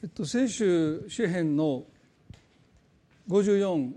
[0.00, 1.82] えっと、聖書詩編の
[3.28, 3.92] 54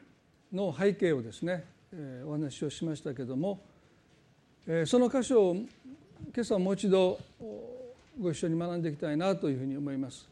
[0.51, 3.61] の背景をですね、えー、お話をしましたけども、
[4.65, 5.67] えー、その箇所を今
[6.39, 7.19] 朝もう一度
[8.19, 10.27] ご一緒に学んでいきたいなというふうに思います。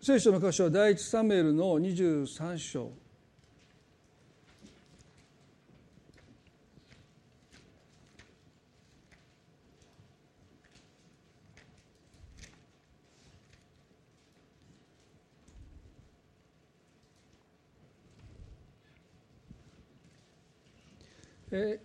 [0.00, 2.90] 聖書の箇所は第一サムエルの23章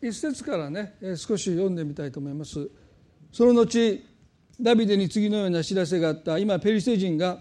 [0.02, 2.70] 一節からね少し読んでみたいと思います。
[3.32, 4.02] その後
[4.60, 6.38] ダビデに次のような知らせがあった。
[6.38, 7.40] 今ペリシテ人が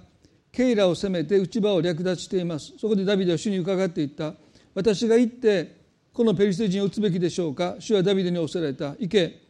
[0.50, 2.72] ケイラを攻めて内場を略奪しています。
[2.78, 4.34] そこでダビデは主に伺っていった。
[4.74, 5.76] 私が行って
[6.12, 7.76] このペリシテ人を撃つべきでしょうか。
[7.78, 8.88] 主はダビデに仰せられた。
[8.98, 9.42] 行け。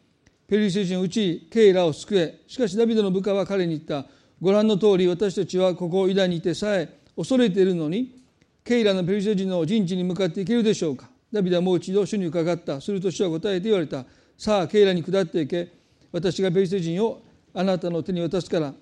[0.47, 2.43] ペリシテ人を撃ちケイラを救え。
[2.47, 4.09] しかしダビデの部下は彼に言った。
[4.41, 8.23] ご覧の通り私たちはここユダにいてさえ恐れているのに
[8.63, 11.09] ケイラのペリシテ人の陣地に向かっていけるでしょうか。
[11.33, 12.81] ダビデはもう一度主に伺った。
[12.81, 14.05] すると主は答えて言われた。
[14.39, 15.69] さあケイラに下っていけ。
[16.13, 18.73] 私がペリシテ人をあなたの手に渡すから。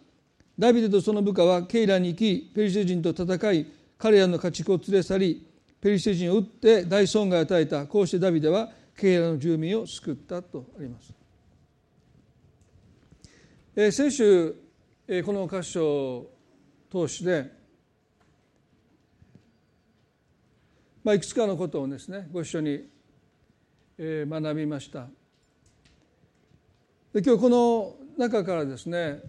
[0.59, 3.67] ダビデとその部下はケイラに行きペリシテ人と戦い
[3.99, 5.47] 彼らの家畜を連れ去り
[5.81, 7.87] ペリシテ人を撃って大損害を与えた。
[7.87, 11.13] こうしてダビデはケイラの住民を救ったとあります。
[13.77, 14.55] えー、先週、
[15.09, 16.31] えー、この箇所を
[16.91, 17.64] 通して
[21.05, 22.89] まあ、いくつかのことをですねご一緒に、
[23.99, 25.07] えー、学びました。
[27.13, 29.21] で今日この中からですね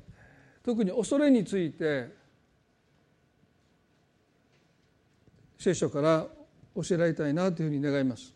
[0.64, 2.08] 特に恐れについて
[5.60, 6.26] 聖書から
[6.76, 8.34] 教えられたいなというふうに願います。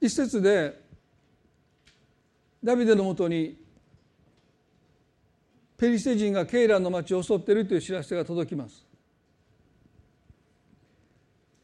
[0.00, 0.78] 一節で
[2.62, 3.56] ダビデのもとに
[5.78, 8.84] ペリシテ人がケイランの町を襲っているという知らせが届きます。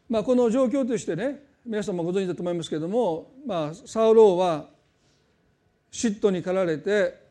[0.09, 4.67] まあ、この状況としてね皆さんもご存知だと思いますけれども、まあ、サウローは
[5.91, 7.25] 嫉妬に駆られて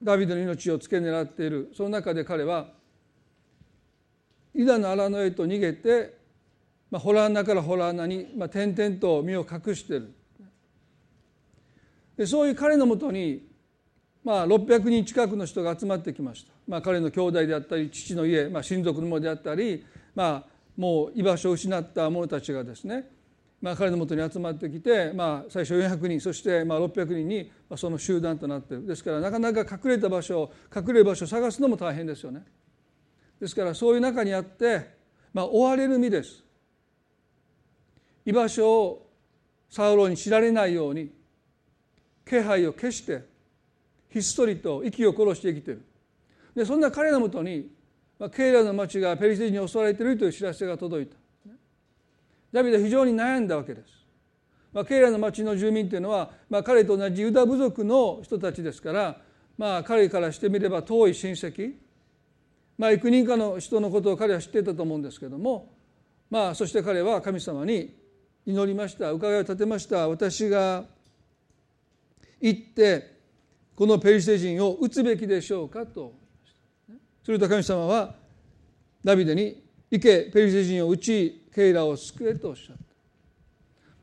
[0.00, 2.66] ダビデの命を付け狙っているその中で彼は
[4.54, 6.18] イダの荒野へと逃げて、
[6.90, 10.14] まあ、ホラー穴からホラー穴に、まあ、点々と身を隠している
[12.16, 13.51] でそういう彼のもとに
[14.24, 19.84] まあ、600人近くの人が集まってきました、まあ、彼の兄弟であったり父の家、まあ、親族のものであったり、
[20.14, 23.10] まあ、もう居場所を失った者たちがですね、
[23.60, 28.86] まあ、彼のもとに集まってきて、まあ、最初400人そしてまあ600人にその集団となっている。
[28.86, 32.44] ですからなかなか隠れた場所隠れる場所を探すのも大変ですよね。
[33.40, 34.88] ですからそういう中にあって、
[35.32, 36.44] まあ、追われる身です。
[38.24, 39.10] 居場所を
[39.68, 41.12] サウロに知られないように
[42.24, 43.31] 気配を消して
[44.12, 45.82] ひっそりと息を殺して生きてる。
[46.54, 47.70] でそんな彼のもとに、
[48.34, 51.16] ケイラの町がペリシテ人に襲われているという知らせが届いた。
[52.52, 53.88] ダビデは非常に悩んだわけです、
[54.74, 59.16] まあ、ケイラの町の住民というのは、まあ、彼と同じユダ部族の人たちですから、
[59.56, 61.72] まあ、彼からしてみれば遠い親戚。
[62.76, 65.72] まあ、幾人かの人のことを彼は知っていたと思うんですけども、
[66.28, 67.96] まあ、そして彼は神様に
[68.44, 69.12] 祈りました。
[69.12, 70.08] 伺いを立てました。
[70.08, 70.84] 私が
[72.40, 73.11] 行って
[73.74, 76.14] このペリシテ人を撃つべきでしょうかと。
[77.24, 78.14] すると神様は
[79.04, 82.82] ダビデに行けペリシテ人を撃ちケイラを救えとおっしゃった。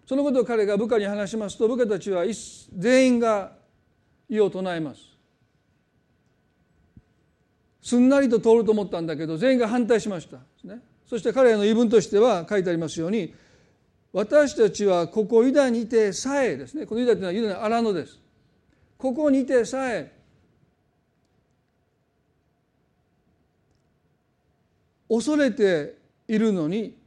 [0.08, 2.24] そのことを彼が部下に話しますと部下たちは
[2.75, 3.52] 全員が
[4.28, 5.02] 異を唱えます。
[7.81, 10.38] すんなりと通ると思ったんだけど全員が反対しました、
[11.08, 13.34] そして彼らの言い分としては書いてありますように
[14.13, 16.85] 私たちはここユダにいてさえですね。
[16.85, 18.19] このユダというのはユダの荒野です。
[19.00, 20.12] ここにてさえ
[25.08, 25.97] 恐れて
[26.28, 26.97] いるのに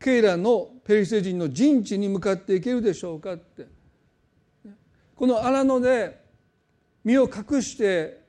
[0.00, 3.66] ケイラのペリシテ人の陣地に向かっていけるでしょうかって。
[5.14, 6.24] この荒野で
[7.04, 8.22] 身を隠して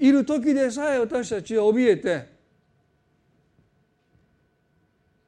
[0.00, 2.28] いる時でさえ私たちは怯えて、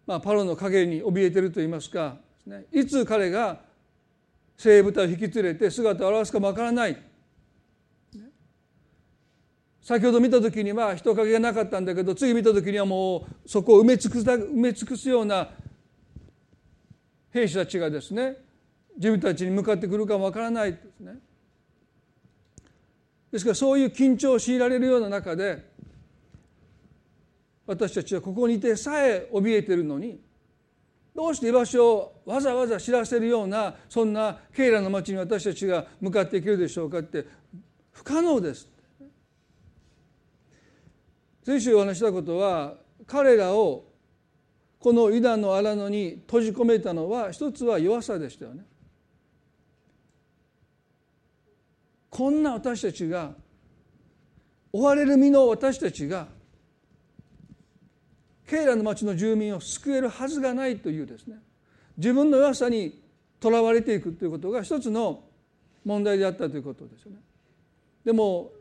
[0.05, 3.61] まあ、パロの影に怯えてると言いますかね、いつ彼が
[4.57, 6.97] 精鋭部隊を引き連れて姿を現すかもわからない、
[9.87, 15.51] 先ほど見た時には人影がなかったんだけど次見た時にはもうそこを埋め尽くす埋め尽くすような
[17.31, 18.37] 兵士たちがですね
[18.97, 21.13] 自分たちに向かってくるかもわからないですね。
[23.31, 25.71] ですからそういう緊張を強いられるような中で
[27.65, 30.21] 私たちはここにいてさえ怯えているのに
[31.17, 37.27] どうして居場所をわざわざ知らせるようなそんなケイラの町に私たちが向かっていけるでしょうかって
[37.91, 38.69] 不可能です
[41.43, 42.75] 先週お話したことは
[43.07, 43.87] 彼らを
[44.79, 48.65] このユダの荒野に閉じ込めたのは一つは弱さでしたよね。
[52.11, 53.33] こんな私たちが
[54.73, 56.29] 追われる身の私たちが
[58.47, 61.37] ケイラの町の住民を救えるはずがないというですね
[61.97, 63.03] 自分の弱さに
[63.41, 65.25] とらわれていくということが一つの
[65.85, 67.19] 問題であったということですよね。
[68.05, 68.53] でも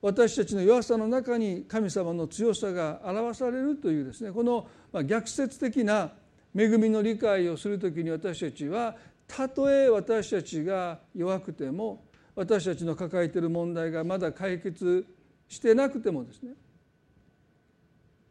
[0.00, 4.66] 私たちの弱さの中に神様の強さが表されるというですねこの
[5.04, 6.10] 逆説的な
[6.54, 8.96] 恵みの理解をする時に私たちは
[9.26, 12.04] たとえ私たちが弱くても
[12.34, 15.06] 私たちの抱えている問題がまだ解決
[15.48, 16.52] してなくてもですね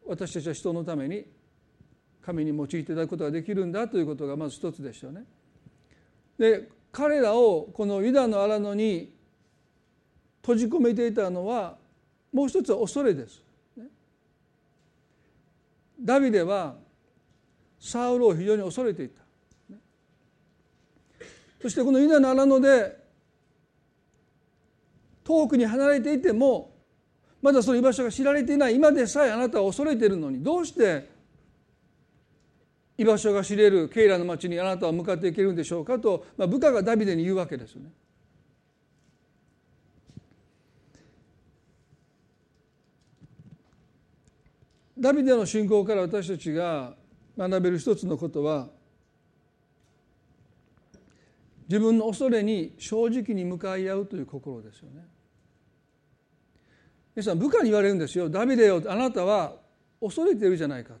[0.06, 1.24] 私たちは人のために
[2.22, 5.24] 神に用いていただくことができるんだということがまず一つでしたね。
[6.38, 9.12] で彼らをこのユダの荒野に
[10.42, 11.78] 閉じ込めていたのは
[12.32, 13.42] もう一つは恐れです。
[16.00, 16.74] ダビデは
[17.78, 19.22] サウルを非常に恐れていた。
[21.60, 22.96] そしてこのユダの荒野で
[25.22, 26.71] 遠くに離れていても
[27.42, 31.10] まだその居場所が知られていない今でさえあなたは恐れているのにどうして
[32.96, 37.90] 居場所が知れるケイラの町にあなたは向かっていけるんでしょうかと、まあ、部下がダビデに言うわけですよね。
[44.96, 46.94] ダビデの信仰から私たちが
[47.36, 48.68] 学べる一つのことは
[51.68, 55.11] 自分の恐れに正直に向かい合うという心ですよね。
[57.14, 58.82] 皆さん部下に言われるんですよ「ダビデよ。
[58.86, 59.56] あなたは
[60.00, 60.94] 恐れてるじゃないか」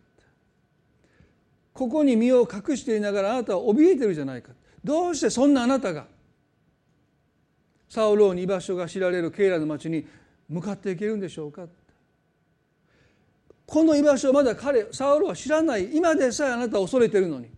[1.72, 4.52] ここに身を隠していながらあなたは怯えてるじゃないか。
[4.84, 6.06] どうしてそんなあなたが
[7.88, 10.06] サウローに居場所が知られるケイラの町に
[10.48, 11.66] 向かっていけるんでしょうか。
[13.64, 15.96] この居場所をまだ彼サウロは知らない。
[15.96, 17.48] 今でさえあなたは恐れてるのに。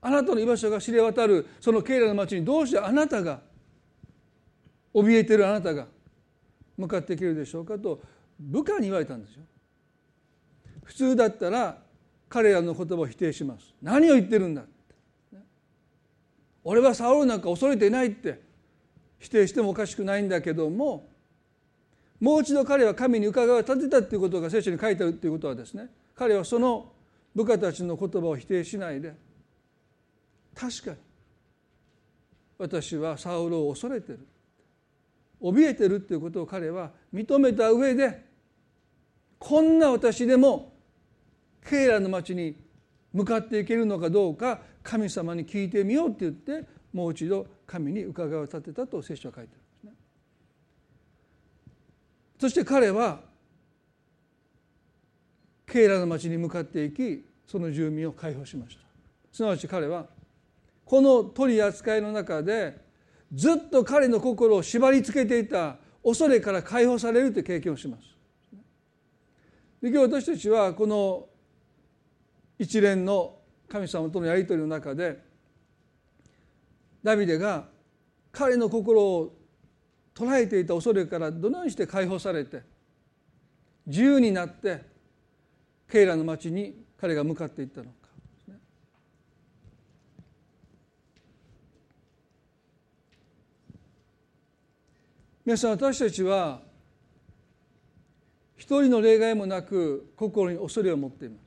[0.00, 3.40] あなたの居場所が知れ渡るそのケイラの町にどうしてあなたが
[4.92, 5.86] 怯えてるあなたが
[6.76, 8.00] 向かっていけるでしょうかと
[8.38, 9.42] 部下に言われたんですよ。
[10.84, 11.78] 普通だったら
[12.28, 13.74] 彼らの言葉を否定します。
[13.80, 14.64] 何を言ってるんだ
[16.64, 18.40] 俺はサウルなんか恐れてないって。
[19.18, 21.08] 否定してもおかしくないんだけども
[22.20, 26.92] もう一度彼は神に伺いを立てたということが聖書に書いてあるということはですね彼はその
[27.34, 29.14] 部下たちの言葉を否定しないで。
[30.54, 30.96] 確かに。
[32.58, 34.20] 私はサウルを恐れてる。
[35.40, 38.24] 怯えてるっていうことを彼は認めた上で
[39.38, 40.72] こんな私でも
[41.68, 42.56] ケイラの町に
[43.12, 49.92] 向かっていけるのかどうか神様に聞いてみようって言ってもう一度神に伺いを立てたと聖書は書いてあるんですね。
[52.40, 53.20] そして彼は
[55.66, 58.82] ケイラの町に向かっていきその住民を解放しました
[59.32, 60.06] すなわち彼は
[60.84, 62.83] この取り扱いの中で
[63.32, 68.02] ずっと彼の心を縛り付けていた恐れから解放されるという経験をします。
[69.80, 71.28] で今日私たちはこの
[72.58, 75.20] 一連の神様とのやり取りの中で
[77.02, 77.66] ダビデが
[78.32, 79.36] 彼の心を
[80.14, 82.62] 捉えていた恐れからどのようにして解放されて
[83.86, 84.82] 自由になって
[85.90, 88.03] ケイラの町に彼が向かっていったのか
[95.44, 96.62] 皆さん私たちは
[98.56, 101.44] 一人の例外もなく心に恐れを持っています。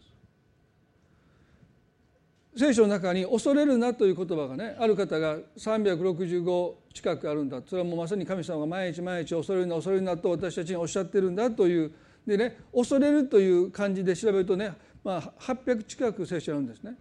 [2.59, 7.61] 聖書の中に「恐れるな」という言葉がねある方が365近くあるんだ。
[7.65, 11.91] それはもうまさに神様が毎日毎日恐れるな恐れるなと私たちにおっしゃってるんだという。
[12.27, 14.73] でね恐れるという漢字で調べるとね、
[15.03, 16.95] まあ、800近く聖書あるんですね。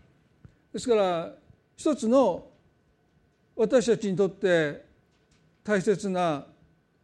[0.73, 1.35] ですから
[1.77, 2.47] 一つの
[3.55, 4.83] 私たちにとって
[5.63, 6.47] 大切な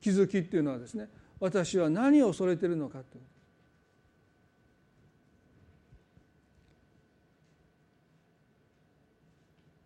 [0.02, 1.09] 気づきっていうのはですね
[1.40, 3.23] 私は何を恐れてるのかという。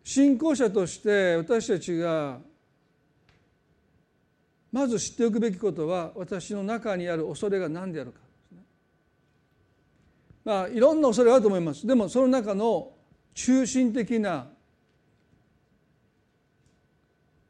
[0.03, 2.39] 信仰者として私たちが
[4.71, 8.19] まず知っておくべきことは私の中にある恐れが何であるか。
[10.45, 11.85] まあいろんな恐れがあると思います。
[11.85, 12.93] でもその中の
[13.33, 14.47] 中心的な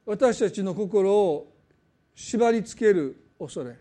[0.05, 1.56] 私たちの心を
[2.17, 3.75] 縛りつける恐れ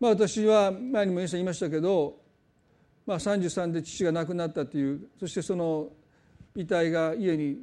[0.00, 2.16] まあ、私は前にも言いましたけど、
[3.06, 5.90] まあ、33で父が亡くなったというそしてその
[6.56, 7.58] 遺体が家に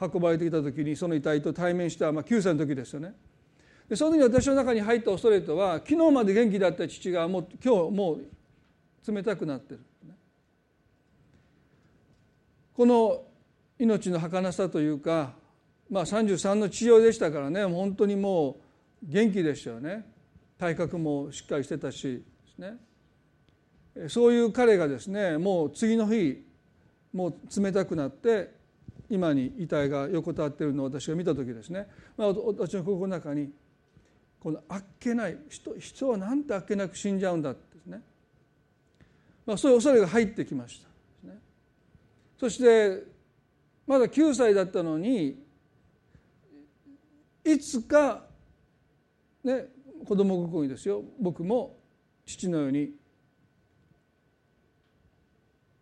[0.00, 3.14] 運ばれてきた時にその遺体と対面した、まあ、9歳の時ですよね。
[3.86, 9.80] でその時に私の中に入った恐れとは昨日まで元気だった父がもう今日もう冷たくなってる。
[12.74, 13.24] この
[13.78, 15.32] 命の儚さというか、
[15.90, 18.60] まあ、33の治療でしたからね本当にも
[19.02, 20.06] う元気でしたよね。
[20.58, 26.44] 体格もしっかりしてたしですねそういう彼がですねもう次の日
[27.12, 28.54] もう冷たくなって
[29.10, 33.50] 今に遺体が横たわっているのを私が見た時ですね、まあ、私の心の中に
[34.40, 38.00] このあっけない人人はなんてあっけなく死んじゃうんだってですね、
[39.44, 40.88] まあ、そういう恐れが入ってきました、
[42.38, 43.02] そして
[43.92, 45.38] まだ9歳だったのに
[47.44, 48.24] いつか
[49.44, 49.66] ね
[50.06, 51.02] 子供心にですよ。
[51.20, 51.76] 僕も
[52.24, 52.92] 父のように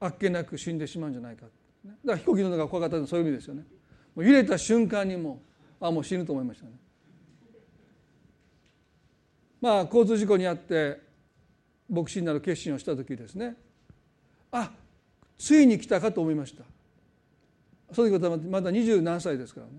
[0.00, 1.46] あっけなく死んでしまうんじゃないか。
[1.84, 3.62] だから飛行機の中が怖かったのはそういう意味ですよね。
[4.16, 5.40] もう揺れた瞬間にも
[5.80, 6.72] あもう死ぬと思いましたね。
[9.60, 11.00] まあ交通事故に遭って
[11.88, 13.54] 牧師になる決心をした時ですね。
[14.50, 14.72] あ
[15.38, 16.64] ついに来たかと思いました。
[17.92, 19.72] その時はまだ二十何歳ですからね。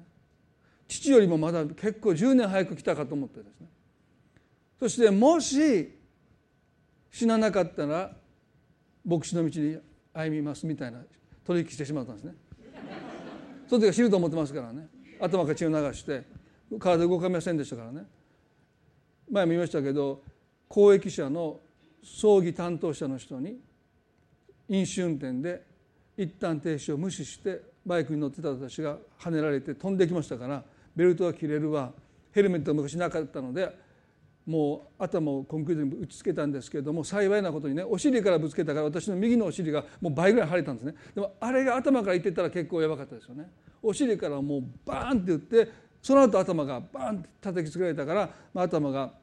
[0.88, 3.68] 父よりもまだ結構10年早く来たかと思ってですね。
[4.80, 5.98] そしてもし
[7.12, 8.12] 死ななかったら
[9.06, 9.77] 牧師の道に
[10.13, 11.00] 歩みますみたいな
[11.46, 12.34] 取引してしまったんですね。
[13.68, 14.88] その時は死ぬと思ってますからね。
[15.20, 16.24] 頭から血を流して
[16.80, 18.06] 体動かみませんでしたからね。
[19.30, 20.24] 前も言いましたけど
[20.68, 21.60] 公益者の
[22.03, 23.60] 葬儀担当者の人に
[24.68, 25.63] 飲酒運転で
[26.18, 30.63] 一旦停止を無視してバイクに乗ってた私がはねられて飛んできましたから
[30.95, 31.91] ベルトが切れるわ
[32.31, 33.75] ヘルメットが昔なかったので
[34.45, 40.95] もう頭をコンクリートに打ちつけたんですけれども幸いなことにねお尻からぶつけたから私の右のお尻がもう倍ぐらい腫れたんですね。
[41.13, 43.50] でもあれが頭からいってたら結構やばかったですよね。
[43.83, 45.71] お尻からもうバーンって打って
[46.01, 49.13] その後頭がバーンって叩きつけられたから、まあ、頭が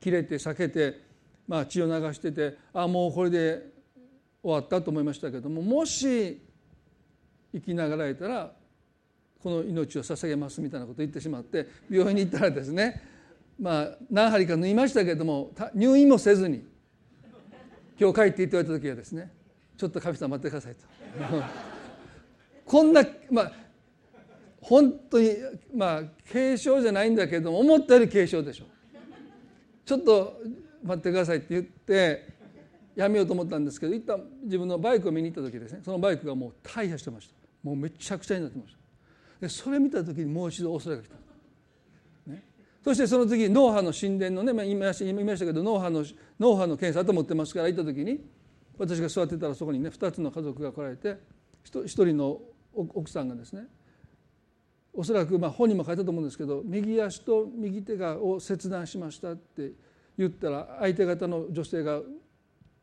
[0.00, 1.00] 切れて裂けて、
[1.46, 3.62] まあ、血を流しててああもうこれで
[4.42, 6.40] 終わったと思いましたけどももし
[7.52, 8.52] 生きながらえたら
[9.42, 13.02] この命を捧げますみたいなことを言ってしまって病院に行ったらですね
[13.58, 16.64] まあ何針か縫いましたけれども入院もせずに
[18.00, 19.32] 今日帰っていって言われた時はですね
[19.76, 20.80] ちょっと神様待ってくださいと。
[22.64, 23.52] こんなまあ
[24.60, 25.36] 本当に
[25.74, 28.64] まあ軽症じゃないんだけども思ったより軽症でしょ。
[29.84, 30.40] ちょっと
[30.82, 32.28] 待ってくださいって言って
[32.94, 37.37] やめようと思ったんですけど一旦自分のバイクを見に行った時ですねそのバイクがもう大破してました。
[37.62, 38.78] もうめちゃくちゃになってました。
[39.40, 41.16] でそれ見た時にもう一度恐れが来た。
[42.84, 46.04] そしてその次脳波の神殿のね、まあ、言いましたけど脳波の
[46.40, 48.20] 脳波の検査と思ってますから行った時に
[48.78, 51.16] 私が座ってたらそこにね2つの家族が来られて
[51.66, 52.38] 1人の
[52.74, 53.64] 奥さんがですね
[54.94, 59.72] おそらくまあ本にも書いたと思うんですけど右足と右手がを切断しましたって
[60.16, 62.00] 言ったら相手方の女性が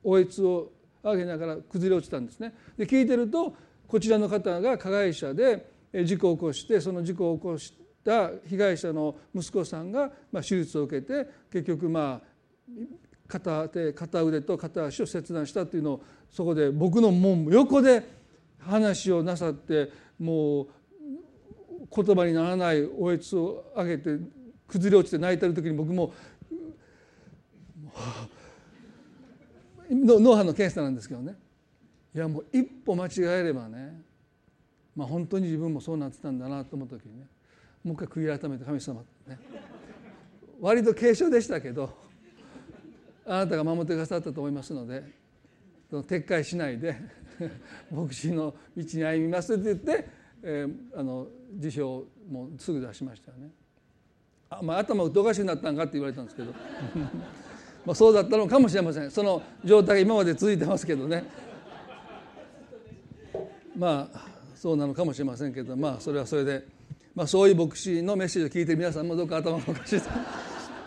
[0.03, 0.71] おえつを
[1.03, 2.53] 上げながら崩れ落ちたんですね。
[2.77, 3.55] で聞いてると
[3.87, 5.69] こちらの方が加害者で
[6.03, 7.73] 事故を起こしてその事故を起こし
[8.03, 12.35] た被害者の息子さんが手術を受けて結局まあ
[13.27, 18.03] 片手片腕と片足を切断したというのをそこで僕のもう横で
[18.59, 20.67] 話をなさってもう
[21.95, 24.17] 言葉にならないおえつを上げて
[24.67, 26.13] 崩れ落ちて泣いてる時に僕も
[29.89, 31.35] 脳波の検査なんですけどね。
[32.15, 34.01] いやもう一歩間違えればね
[34.95, 37.27] まあ本当に自分もそうなってたんだなと思った時にね
[37.83, 39.37] もう一回悔い改めて神様ね
[40.61, 41.89] 割と軽症でしたけど
[43.25, 45.03] あなたが守ってくださったと思いますので
[45.91, 46.95] 撤回しないで
[47.91, 50.07] 牧師の道に歩みますって言って、
[50.41, 53.49] えー、あの辞表もすぐ出しましたよね。
[54.49, 56.53] あまあ、頭おかしくなったんかって言われたんですけど。
[57.85, 59.11] まあそうだったのかもしれません。
[59.11, 61.23] その状態が今まで続いてますけどね。
[63.77, 66.75] まあそうなのかもしれませんけどまあそれはそれで
[67.15, 70.01] まあ、そういう牧師のメッセージを聞いて皆さんもどうか頭がおかしい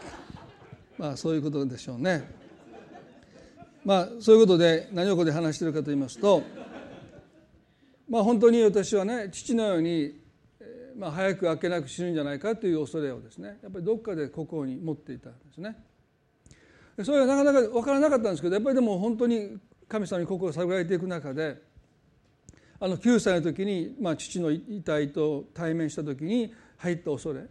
[0.98, 2.28] まあそういうことでしょうね。
[3.82, 6.42] まあそういうことで何をここで話しているかと言いますと
[8.10, 10.20] まあ本当に私はね父のように、
[10.98, 15.82] まあ、早く明けなく死ぬんじゃないかという恐れをですねやっぱりどっかで心に持っていたんですね。
[17.02, 21.62] それはなかなか分からなかったんですけどやっぱりでも本当に神様に心を探られていく中で
[22.80, 27.42] あの9歳の時に、まあ、父の遺体と対面した時に入った恐れ。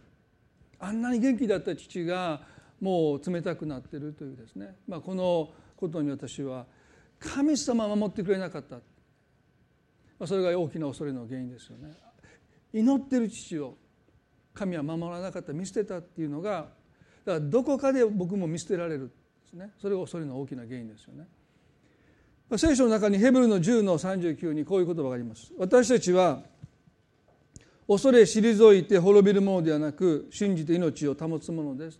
[0.78, 2.40] あんなに元気だった父が
[2.80, 6.66] もう冷たくなっているというですね、まあ、このことに私は
[7.18, 8.82] 神様守ってくれなかった、ま
[10.20, 11.92] あ、それが大きな恐れの原因ですよね。
[12.72, 13.76] 祈ってる父を
[14.54, 15.52] 神は守らなかった。
[15.52, 16.68] 見捨てたっていうのが
[17.24, 19.10] だからどこかで僕も見捨てられる
[19.42, 19.70] ですね。
[19.80, 21.26] それが恐れの大きな原因ですよね。
[22.56, 25.52] 聖書の中にヘブルの10の39にこういう言葉があります。
[25.58, 26.40] 私たちは
[27.86, 31.98] 恐れ退いて滅びるものではなく信じて命を保つものです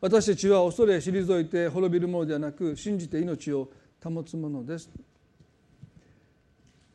[0.00, 3.68] 私たちは恐れ退いて滅びるものではなく信じて命を
[4.02, 4.90] 保つものです。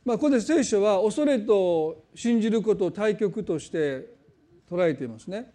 [0.03, 4.07] まあここで聖書は恐れと信じることを対極として
[4.69, 5.53] 捉えていますね。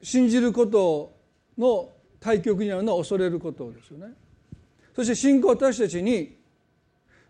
[0.00, 1.21] 信じること
[1.62, 4.12] の対極にあるのは恐れることですよね。
[4.94, 6.36] そして信仰私たちに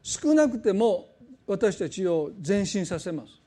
[0.03, 1.09] 少なくても
[1.47, 3.41] 私たちを前進させます。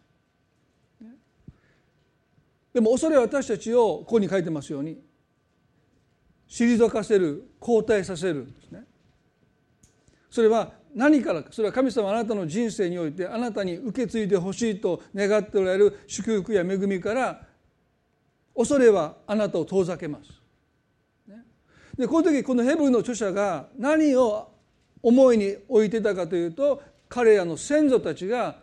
[2.74, 5.02] でも恐れは私たちをここに書いてますように
[6.50, 8.84] 退かせる後退させるんですね。
[10.30, 17.42] それは何からかそれは神様あなたの人生においてあなたに受け継いでほしいと願っておられる祝福や恵みから
[18.56, 20.45] 恐れはあなたを遠ざけます。
[21.98, 24.50] でこの時このヘブルの著者が何を
[25.02, 28.58] 思いに置いてたかというと彼らの先祖たちが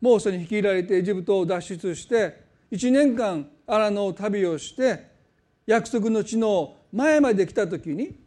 [0.00, 2.42] モーセに率いられてエジプトを脱出して
[2.72, 5.06] 1年間荒野旅をして
[5.66, 8.18] 約束の地の前まで来た時に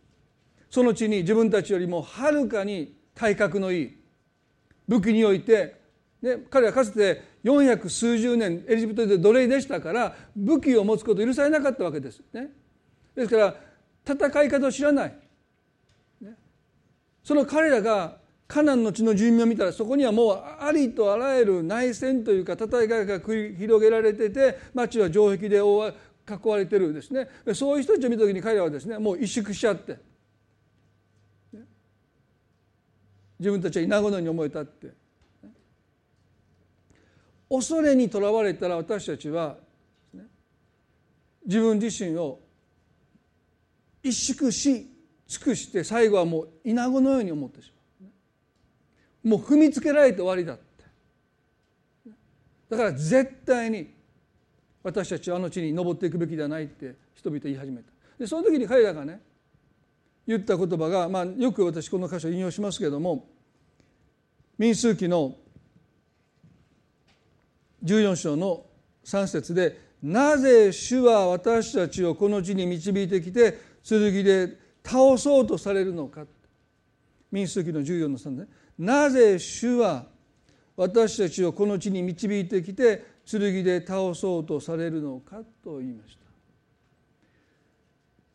[0.69, 3.97] その地に自分たちよりもはるかに体格のいい
[4.87, 5.75] 武器において、
[6.21, 12.49] ね、彼はかつて400数十年エジプトで奴隷でしたから武器を持つこと許されなかったわけですね。
[13.15, 13.55] ですから
[14.07, 15.17] 戦い方を知らない。
[17.23, 27.27] その彼らがカナンの地の住民を見たらそこにはもうありとあらゆる内戦というか戦いが繰り広げられてて町は城壁で囲われてるですね。
[27.55, 29.97] そういう人たちを見た時に彼らはですねもう萎縮しちゃって。
[33.39, 34.89] 自分たちは稲子のように思えたって。
[37.49, 39.57] 恐れにとらわれたら私たちは
[41.45, 42.39] 自分自身を
[44.05, 44.87] 萎縮し
[45.27, 48.07] 尽くして最後はもう稲子のように思ってしま
[49.25, 49.29] う。
[49.29, 50.85] もう踏みつけられて終わりだって。
[52.69, 53.93] だから絶対に
[54.83, 57.91] 私たちはあの地に登っていくべきではないって人々言い始めた。
[58.19, 59.19] でその時に彼らがね
[60.27, 63.27] 言った言葉が、まあ、よく私この箇所引用しますけれども
[64.57, 65.35] 民数記の
[67.83, 68.65] 14章の
[69.03, 76.25] 3節で「なぜ主は私たちをこの地に導いてきて剣で倒そうとされるのか。
[77.31, 78.47] 民数記の14の3で、
[78.79, 80.05] なぜ主は
[80.75, 86.25] 私たちをこの地に導いてきて剣で倒そうとされるのかと言いました。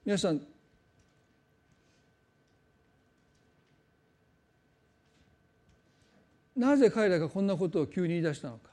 [0.04, 0.40] 皆さん
[6.56, 8.70] なぜ彼らがこんなことを急に言い出したのか。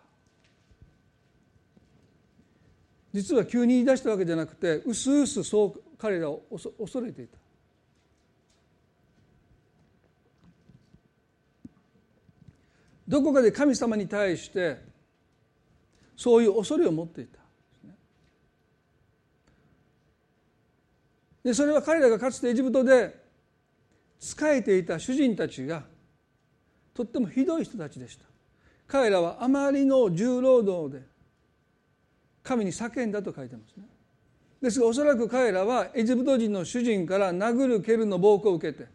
[3.14, 6.44] 実は急に言い出したわけじゃなくてうすうすそう彼らを
[6.80, 7.38] 恐れていた。
[13.08, 14.82] どこかで神様に対して
[16.16, 17.40] そういう恐れを持っていた。
[21.44, 23.24] でそれは彼らがかつてエジプトで
[24.20, 25.84] 仕えていた主人たちが
[26.94, 28.26] とってもひどい人たちでした。
[28.88, 31.06] 彼らはあまりの重労働で
[32.44, 33.86] 神に叫んだと書いてますね。
[34.62, 38.88] ですがおそらく彼らはエジプト人の主人から殴る蹴るの暴行を受けて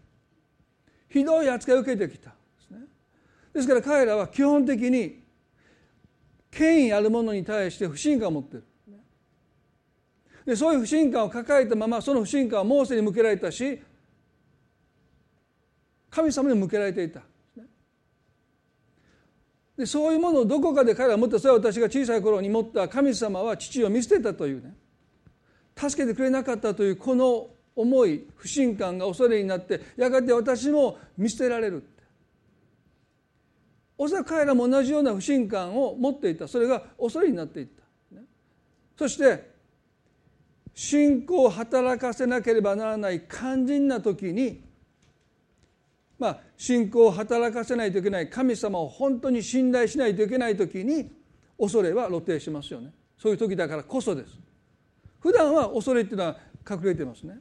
[1.09, 2.33] ひどい扱いを受けてきた。
[3.53, 5.23] ですから彼らは基本的に
[6.51, 8.65] 権威あるものに対して不信感を持っている。
[10.47, 13.81] でそういう不信感を抱えたままその不信感はモーセに向けられたし
[16.11, 17.21] 神様に向けられていた。
[19.77, 24.75] でそういうものをどこかで彼らは持ってそれは私が小さい頃に持った神様は父を見捨てたというね。
[25.77, 31.83] 助けてくれなかったというこの思い不信感が恐れになってやがて私も見捨てられる
[33.97, 36.49] おそらく彼らも同じような不信感を持っていた。
[36.49, 37.85] それが恐れになっていった、
[38.97, 39.53] そして
[40.75, 44.65] 信仰を働かせなければならない肝心な時に
[46.19, 51.13] まあ信仰を働かせないといけない神様を本当に信頼しないといけない時に
[51.59, 52.93] 恐れは露呈しますよね。
[53.19, 54.37] そういう時だからこそです。
[55.23, 56.37] 普段は恐れっていうのは
[56.69, 57.39] 隠れてますね。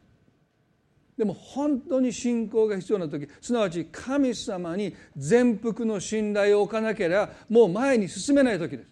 [1.17, 8.89] でも本当に信仰が必要な時すなわち神様に全幅の信頼を置かなければもう前に進めない時です。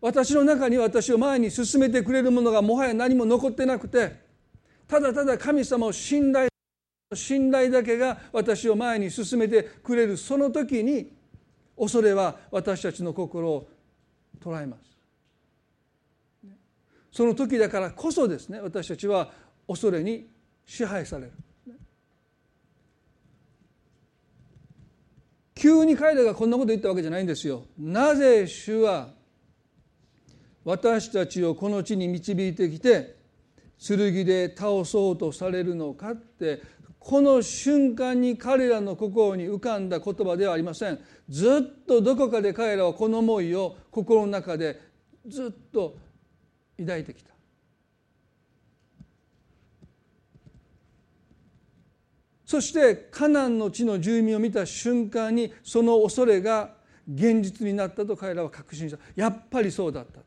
[0.00, 4.20] 私の中に私を前に進めてくれるものがもはや何も残ってなくて
[4.86, 6.48] ただただ神様を信頼
[7.14, 11.12] 信頼だけが私を前に進めてくれるその時に
[11.78, 13.68] 恐れは私たちの心を
[14.40, 14.93] 捉えます。
[17.14, 19.30] その時だからこそですね私たちは
[19.68, 20.26] 恐れに
[20.66, 21.32] 支配される。
[25.54, 27.66] 急に彼らがこんなこと言ったわけじゃないんですよ。
[27.78, 29.10] なぜ主は
[30.64, 33.14] 私たちをこの地に導いてきて
[33.78, 36.62] 剣で倒そうとされるのかって
[36.98, 40.98] この瞬間に彼らの心に浮かんだ言葉ではありません。
[41.28, 44.80] ずっとどこかで彼らはこの思いを心の中で
[45.28, 46.02] ずっと
[46.78, 47.34] 抱いてきた。
[52.46, 56.70] そしてカナンの地の住民を見た瞬間にその恐れが
[57.12, 58.98] 現実になったと彼らは確信した。
[59.16, 60.20] やっぱりそうだった。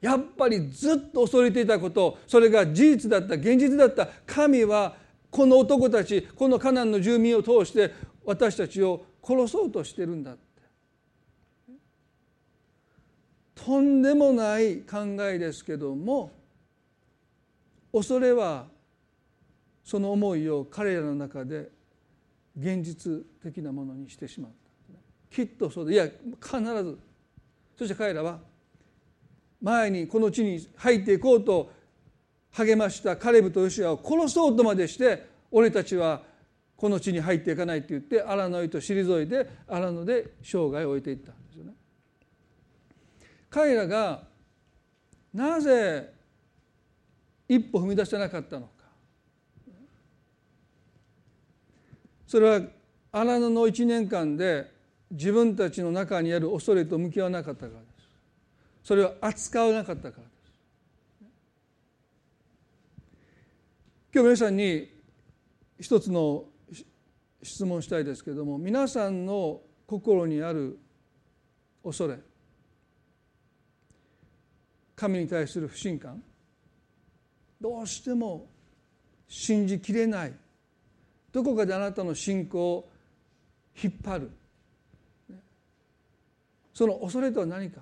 [0.00, 3.34] やっぱりずっと恐れていたことそれが事実だった。
[3.34, 4.08] 現実だった。
[4.26, 4.96] 神は
[5.30, 7.92] この男たちこのカナンの住民を通して
[8.24, 10.40] 私たちを殺そうとしてるんだって
[13.64, 16.32] とんでもない考えですけども
[17.92, 18.66] 恐れは
[19.84, 21.68] その思いを彼らの中で
[22.58, 25.34] 現実的なものにしてしまった。
[25.34, 26.08] きっとそうでいや
[26.40, 26.98] 必ず。
[27.78, 28.38] そして彼らは
[29.60, 31.70] 前にこの地に入っていこうと
[32.50, 36.22] 励ましたカレブとヨシアを殺そうとまでして俺たちは
[36.76, 41.32] この地に入っていかないって言って荒野へと退いて荒野で生涯を終えていった。
[43.52, 44.22] 彼らが
[45.34, 46.10] なぜ
[47.46, 48.72] 一歩踏み出せなかったのか。
[52.26, 52.62] それは
[53.12, 54.72] 荒野の1年間で
[55.10, 58.08] 自分たちの中にある恐れと向き合わなかったからです。
[58.84, 60.52] それを扱わなかったからです。
[64.14, 64.90] 今日皆さんに
[65.78, 66.46] 一つの
[67.42, 70.78] 質問したいですけれども皆さんの心にある
[71.84, 72.18] 恐れ
[74.94, 76.22] 神に対する不信感。
[77.60, 78.48] どうしても
[79.28, 80.34] 信じきれない。
[81.32, 82.90] どこかであなたの信仰を
[83.82, 84.30] 引っ張る。
[86.74, 87.80] その恐れとは何か。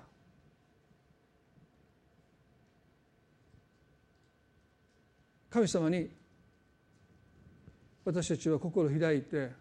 [5.49, 6.09] 神様に
[8.05, 9.51] 私たちは心を開いて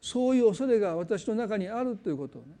[0.00, 2.56] そういう恐れが私の中にあるということをね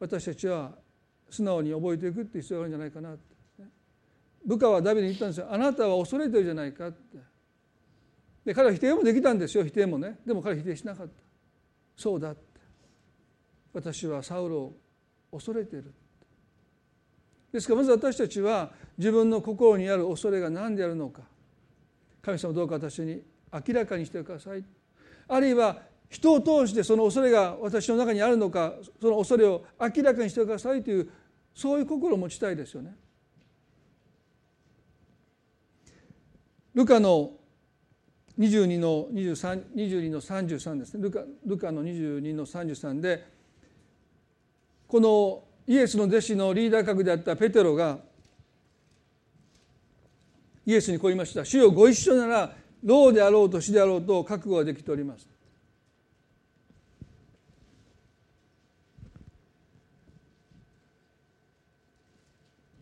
[0.00, 0.72] 私たちは
[1.28, 3.64] 素直に覚えていくって必要があるんじゃないかなって。
[4.44, 5.48] 部下はダビデに言ったんですよ。
[5.52, 7.18] あなたは恐れてるじゃないかって。
[8.46, 9.64] で彼は否定もできたんですよ。
[9.64, 10.18] 否定もね。
[10.26, 11.12] でも彼は否定しなかった。
[11.94, 12.40] そうだって。
[13.74, 14.80] 私はサウロを
[15.32, 15.92] 恐れてる
[17.52, 21.22] ですからまず私たちは自分の心にある恐れが何であるのか。
[22.22, 24.64] 神様どうか私に明らかにしてください。
[25.28, 31.08] あるいは人を通してその恐れが私の中にあるのかその恐れを明らかにしてくださいという
[31.54, 32.94] そういう心を持ちたいですよね。
[36.74, 37.32] ルカの
[38.38, 41.02] 22の23 22の33ですね。
[41.02, 43.26] ルカルカの22の33で
[44.88, 47.98] このイエスの弟子のリーダー格であったペテロが
[50.66, 55.28] イエスにこう言いました「主よご一緒なら老であろうと死であろうと覚悟ができております」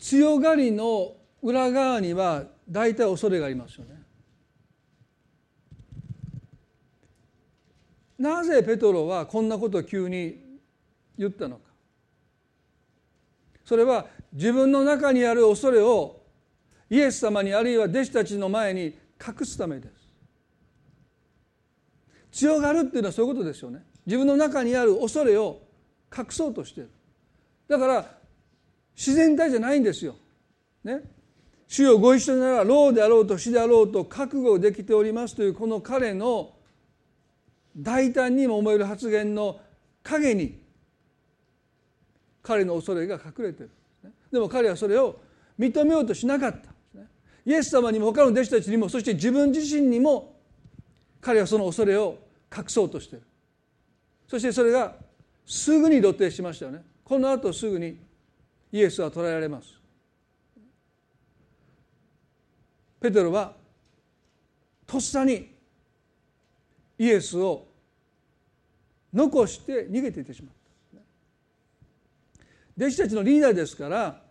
[0.09, 3.91] 強がりの裏側には大体恐れがありますよね。
[8.19, 10.43] なぜペトロはこんなことを急に
[11.19, 11.63] 言ったのか。
[13.67, 16.23] それは自分の中にある恐れを
[16.89, 19.93] イエス様にあるいは弟子たちの前に隠すためです。
[22.33, 23.85] 強がるっていうのはそういうことですよね。
[24.07, 25.61] 自分の中にある恐れを
[26.17, 26.91] 隠そうとしてる。
[27.69, 28.18] だから
[28.99, 30.17] 自然体じゃないんですよ。
[30.83, 31.03] ね。
[31.69, 36.51] 主よご一緒なら老であろうと死であろうと覚悟できておりますというこの彼の
[37.77, 39.61] 大胆にも思える発言の
[40.03, 40.59] 陰に
[42.43, 43.71] 彼の恐れが隠れてる。
[44.33, 45.21] でも彼はそれを
[45.57, 47.01] 認めようとしなかった。
[47.47, 50.35] イエス様にも他の弟子たちにもそして自分自身にも
[51.21, 52.19] 彼はその恐れを
[52.55, 53.23] 隠そうとしてる。
[54.27, 54.97] そしてそれが
[55.47, 56.83] すぐに露呈しましたよね。
[57.05, 58.08] この後すぐに
[58.73, 59.79] イエスは捕らえられます。
[63.01, 63.55] ペテロは
[64.87, 65.55] とっさに
[66.99, 67.67] イエスを
[69.13, 70.59] 残して逃げていってしまった。
[72.77, 74.23] 弟子たちのリーダーですから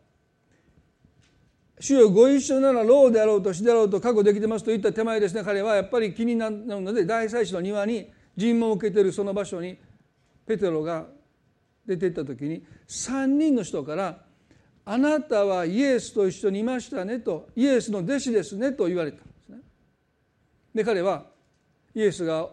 [1.79, 5.43] 主よご一緒なら老であろうと死であろうと覚悟できてますと言った手前ですね。
[5.43, 9.77] 彼はやっぱり気になるので大祭司の庭に尋問を受けているその場所に
[10.45, 11.05] ペテロが
[11.85, 14.25] 出ていった時に3人の人から
[14.89, 19.59] 「あなたはイエスと一緒にいましたね」と「イエスの弟子ですね」と言われたんですね。
[20.73, 21.25] で彼は
[21.93, 22.49] イエスが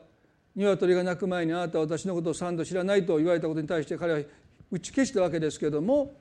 [0.57, 4.21] 鶏が鳴く前にあなたは私のことを三度知らないと言われたことに対して彼は
[4.69, 6.19] 打ち消したわけですけども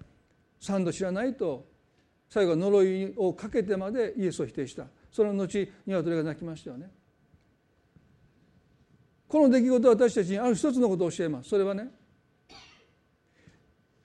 [0.60, 1.66] 三度知らないと
[2.30, 4.86] 最後は呪いをかけてまでイエスを否定した。
[5.12, 6.92] その後鶏が鳴きましたよね。
[9.28, 11.50] この出来事は私たちにある一つのことを教えます。
[11.50, 11.92] それはね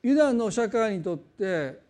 [0.02, 1.87] ユダの社会にとって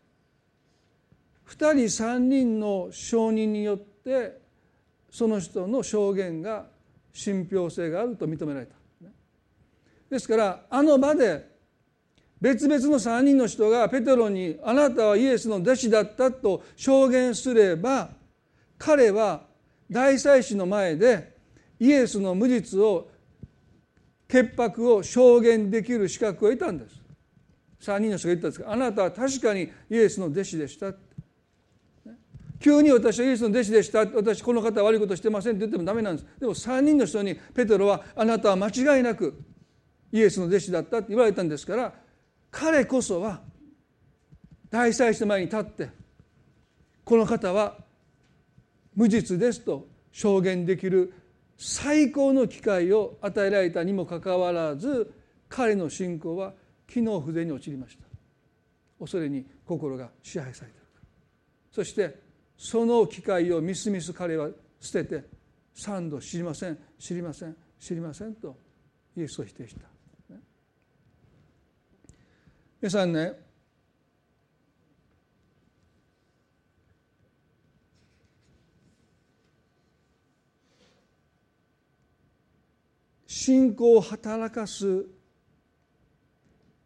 [1.49, 4.41] 2人3人の証人によって
[5.11, 6.67] その人の証言が
[7.13, 8.77] 信憑性があると認められた
[10.11, 11.49] ですからあの場で
[12.41, 18.11] 別々の3人の人がペテロに「あなたはイエスの弟子だった」と証言すれば
[18.77, 19.47] 彼は
[19.91, 21.37] 大祭司の前で
[21.81, 23.11] イエスの無実を
[24.29, 27.01] 潔白を証言できる資格を得たんです。
[27.81, 30.93] 3人の人が言ったんですがあなたは確かにイエスの弟子でした
[32.61, 34.01] 急に私はイエスの弟子でした。
[34.01, 36.29] 私この方悪いことしてませんって言ってもダメなんです。
[36.41, 39.41] でも3人の人にペテロはあなたは間違いなく
[40.13, 41.93] イエスの弟子だったって言われたんですから
[42.51, 43.41] 彼こそは
[44.71, 45.91] 大祭司の前に立って
[47.05, 47.77] この方は
[48.95, 51.15] 無実ですと証言できる
[51.57, 55.13] 最高の機会を与えられたにもかかわらず
[55.49, 56.53] 彼の信仰は
[56.87, 58.05] 機能不全に陥りました。
[58.99, 60.87] 恐れに心が支配されている。
[61.71, 62.28] そして
[62.59, 65.25] その機会をみすみす彼は捨てて
[65.73, 68.57] 三度知りません知りません知りませんと
[69.17, 69.83] イエスを否定した
[72.81, 73.33] 皆さんね
[83.27, 85.07] 信仰を働かす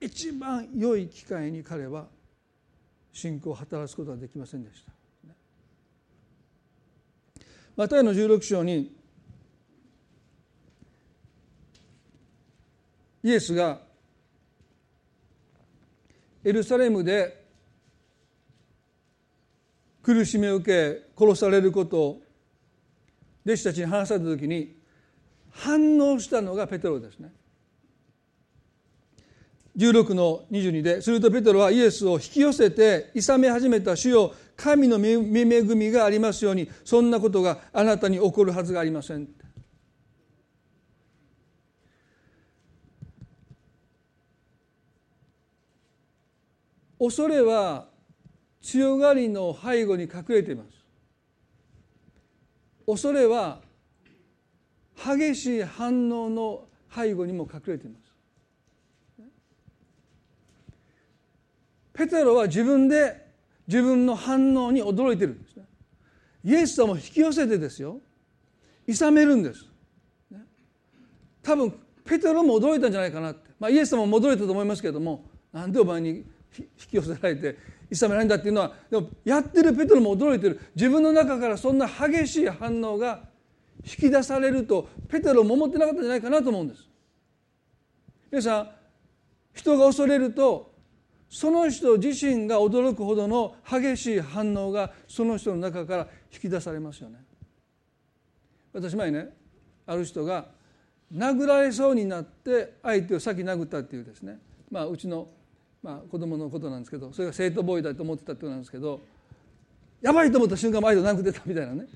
[0.00, 2.06] 一番良い機会に彼は
[3.12, 5.01] 信仰を働くことはできませんでした。
[7.76, 8.94] マタイの16章に
[13.22, 13.78] イエスが
[16.44, 17.40] エルサレムで
[20.02, 22.22] 苦しみを受け殺されることを
[23.46, 24.76] 弟子たちに話された時に
[25.50, 27.32] 反応したのがペテロですね。
[29.76, 39.28] 16の22でするとペテロはイエスを引き寄せて諌め始めた主よ神の恵みがありますようにそんなことがあなたに起こるはずがありません。
[46.98, 47.88] 恐れは
[48.60, 50.68] 強がりの背後に隠れています。
[52.86, 53.60] 恐れは
[54.94, 58.01] 激しい反応の背後にも隠れています。
[61.92, 63.26] ペテロは自分で
[63.66, 65.64] 自分の反応に驚いてるんですね。
[66.44, 68.00] イエス様を引き寄せてですよ。
[68.86, 69.64] 諌めるんです。
[71.42, 71.72] 多分
[72.04, 76.08] ペテロも驚いたんじゃないかなって、まあ、イエス様も驚いたと思いますけれどもなんでお前に
[76.58, 77.56] 引き寄せられて
[77.90, 80.60] 諌めないんだっていうのはでもやってるペテロも驚いてる。
[80.74, 83.24] 自分の中からそんな激しい反応が
[83.84, 86.88] 引き出されるとペテロも思ってなかったんじゃないかなと思うんです。
[88.30, 88.70] 皆さん
[89.54, 90.71] 人が恐れると
[91.32, 97.24] その人自身が驚くほどの激しい反応がその人の中から引き出されますよね。
[98.74, 99.30] 私前ね
[99.86, 100.44] ある人が
[101.10, 104.38] 殴られそうになって相手を先殴ったっていうですね。
[104.70, 105.26] まあうちの
[105.82, 109.00] まあ、子供のことなんですけどそれが生徒ボーイだと思ってたってことなんですけど
[110.00, 111.86] やばいと思った瞬間前で殴ってたみたいなね。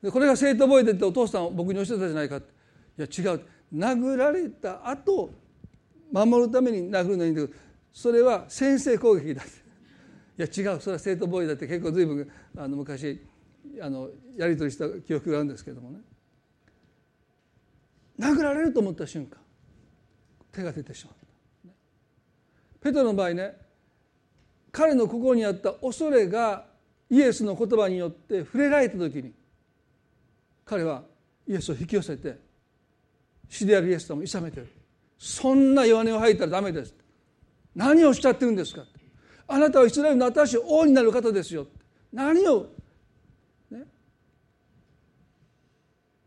[0.00, 2.52] でこれが生徒ボーイでってお父さん僕に教えてたじゃないかって。
[2.98, 3.40] いや違う。
[3.74, 5.30] 殴られた後
[6.12, 7.52] 守るために殴るのいいんだけど
[7.92, 9.42] それは先制攻撃だ。
[9.44, 9.46] い
[10.36, 10.80] や違う。
[10.80, 13.20] それは生徒ボーイだって結構随分あの昔
[13.80, 16.00] あのやり取りした記憶があるんですけどもね。
[18.20, 19.38] 殴られると思った瞬間
[20.52, 21.68] 手が出てしまう
[22.80, 23.56] ペトロの場合ね
[24.70, 26.66] 彼の心にあった恐れが
[27.08, 29.32] イエスの言葉によって触れられた時に
[30.64, 31.02] 彼は
[31.48, 32.38] イエスを引き寄せて
[33.48, 34.68] 死であるイエス様を諌めてる。
[35.18, 36.94] そんな弱音を吐いたらダメです。
[37.74, 38.84] 何をしゃってるんですか？
[39.46, 41.66] あなたはイスラエルの新しい王になる方ですよ。
[42.12, 42.66] 何を？
[43.70, 43.84] ね？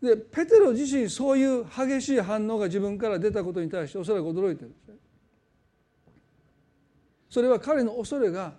[0.02, 4.74] でペテロ自身そういう激しい反応が自分から出たことに対しておそらく驚いてる
[7.30, 8.54] それは彼の恐れが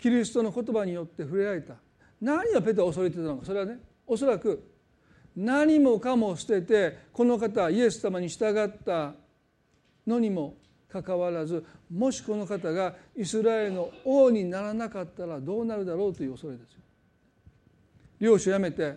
[0.00, 1.74] キリストの言葉によって触れられた。
[2.20, 3.46] 何がペテロ恐れてたのか？
[3.46, 4.70] それはねおそらく
[5.36, 9.14] 何もかも捨ててこの方イエス様に従った
[10.06, 10.56] のにも
[10.88, 16.80] かかわらずもしこの方がイスラエルの王にならなかったらどうなるだろうという恐れですよ。
[18.20, 18.96] 領主をやめて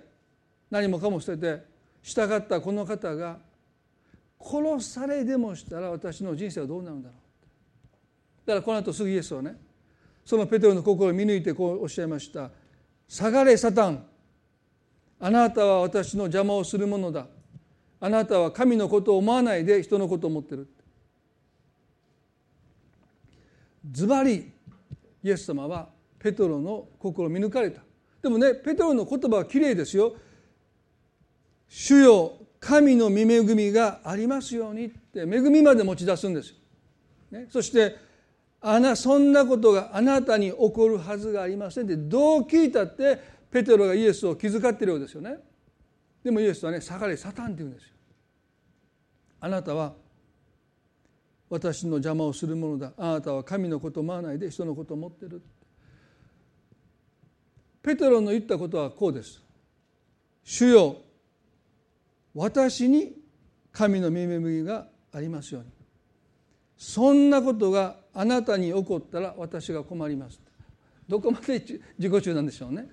[0.70, 1.64] 何もかも捨てて
[2.04, 3.40] 従ったこの方が
[4.40, 8.48] 殺されでもしたら私の人生はどうなるんだろう。
[8.48, 9.56] だからこの後すぐイエスはね
[10.24, 12.52] そのペテロの心を見抜いてこうおっしゃいました
[13.10, 14.06] 「下がれサタン
[15.20, 17.28] あなたは私の邪魔をするものだ。
[18.00, 20.68] あなたは神のことを思わないで人のことを思ってる」
[23.92, 24.52] ズバリ
[25.24, 27.82] イエス様はペトロの心を見抜かれた。
[28.22, 30.16] でもねペトロの言葉はきれいですよ。
[31.68, 36.56] 主よ神の御恵みがありますようにって恵みまで持ち出すんですよ、
[37.32, 37.98] ね、そして
[38.62, 43.22] あなそんなことがあなたに起こるはずがありませんってどう聞いたって
[43.52, 45.38] ペテロがイエスを気遣ってるようですよね。
[46.24, 47.90] でもイエスはね下がれサタンって言うんですよ。
[49.40, 49.94] あなたは
[51.50, 52.94] 私の邪魔をするものだ。
[52.98, 55.42] あなたは神のことを思わないで人のことを思ってる。
[57.82, 59.42] ペテロの言ったことはこうです。
[60.44, 60.98] 主よ
[62.34, 63.14] 私に
[63.72, 65.70] 神の恵みがありますように。
[66.78, 70.40] そんなことがあなたに起こったら私が困ります。
[71.08, 72.88] どこまで自己中なんでしょうね。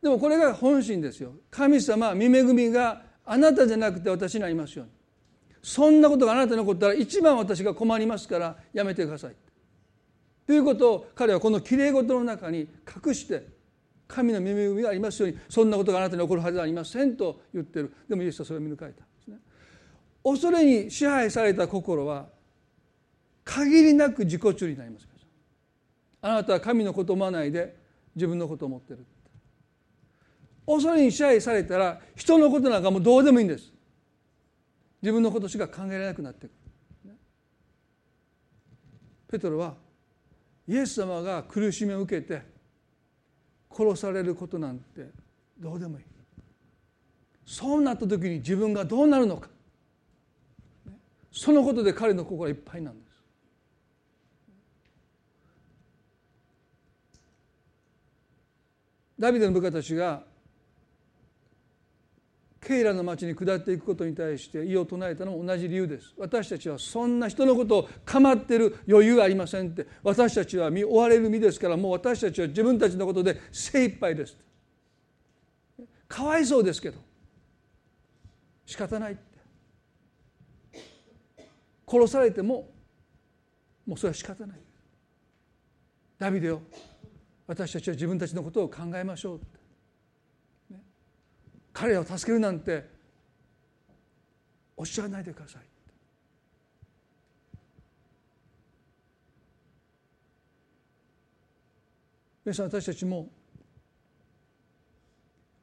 [0.00, 1.32] でもこれが本心ですよ。
[1.50, 4.92] 神様御恵みがあなたじゃなくて私にありますように。
[5.64, 9.34] そんなことがあなたに起こったら一番私が困りますからやめてください。
[10.46, 12.68] ということを彼はこのきれい事の中に
[13.06, 13.46] 隠して
[14.06, 17.94] 神の恵みがありますようにそんなことがあなたに起こるはずはありませんと言ってる。
[18.06, 19.04] でもイエスはそれを見抜かれた。
[19.04, 19.38] んですね
[20.22, 22.26] 恐れに支配された心は
[23.42, 25.08] 限りなく自己中になります
[26.20, 27.76] あなたは神のことを思わないで
[28.14, 29.06] 自分のことを思ってる。
[30.66, 33.73] 恐れに支配されたら人のことなんかもうどうでもいいんです。
[35.04, 36.50] 自分のことしか考えられなくなってく
[37.04, 37.12] る。
[39.28, 39.74] ペトロは
[40.66, 42.40] イエス様が苦しみを受けて
[43.70, 45.10] 殺されることなんて
[45.58, 46.04] どうでもいい。
[47.44, 49.50] そうなった時に自分がどうなるのか。
[51.30, 53.14] そのことで彼の心いっぱいなんです。
[59.18, 60.22] ダビデの部下たちが
[62.66, 66.14] ケイラの町に下っていくことに対して異を唱えたのも同じ理由です。
[66.16, 69.86] 私たちはそんな人のことを構ってる余裕ありませんって。
[70.02, 74.36] 私たちは身追われる身ですからもう私たちは自分たちのことで精一杯です
[76.08, 76.98] かわいそうですけど
[78.64, 79.22] 仕方ないって。
[81.86, 82.72] 殺されても
[83.86, 84.58] もうそれは仕方ない。
[86.18, 86.62] ダビデよ
[87.46, 89.63] 私たちは自分たちのことを考えましょうって。
[91.74, 92.88] 彼らを助けるなんて
[94.76, 95.62] おっしゃらないでください。
[102.44, 103.28] 皆さん私たちも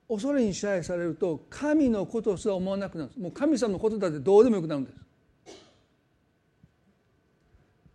[0.10, 3.12] 恐れに支配されると神のことすら思わなくなる。
[3.17, 4.97] もう神様のことだってどうでもよくなるんです。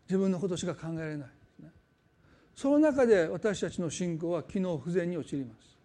[0.09, 1.29] 自分のことしか考えられない。
[2.55, 5.76] その中で私たちの信仰は機能不全に陥ります。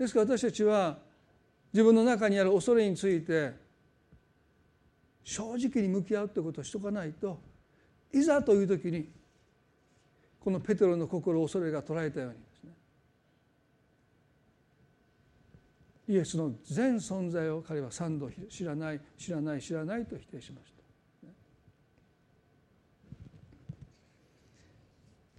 [0.00, 0.96] ですから私たちは
[1.74, 3.52] 自分の中にある恐れについて
[5.22, 7.38] 正直に向き合うということをしとかないと
[8.10, 9.10] いざという時に
[10.42, 12.70] このペテロの心恐れが捉えたようにですね
[16.08, 20.80] イエスの全存在を彼は三度知らない知らない知らないと否定しました。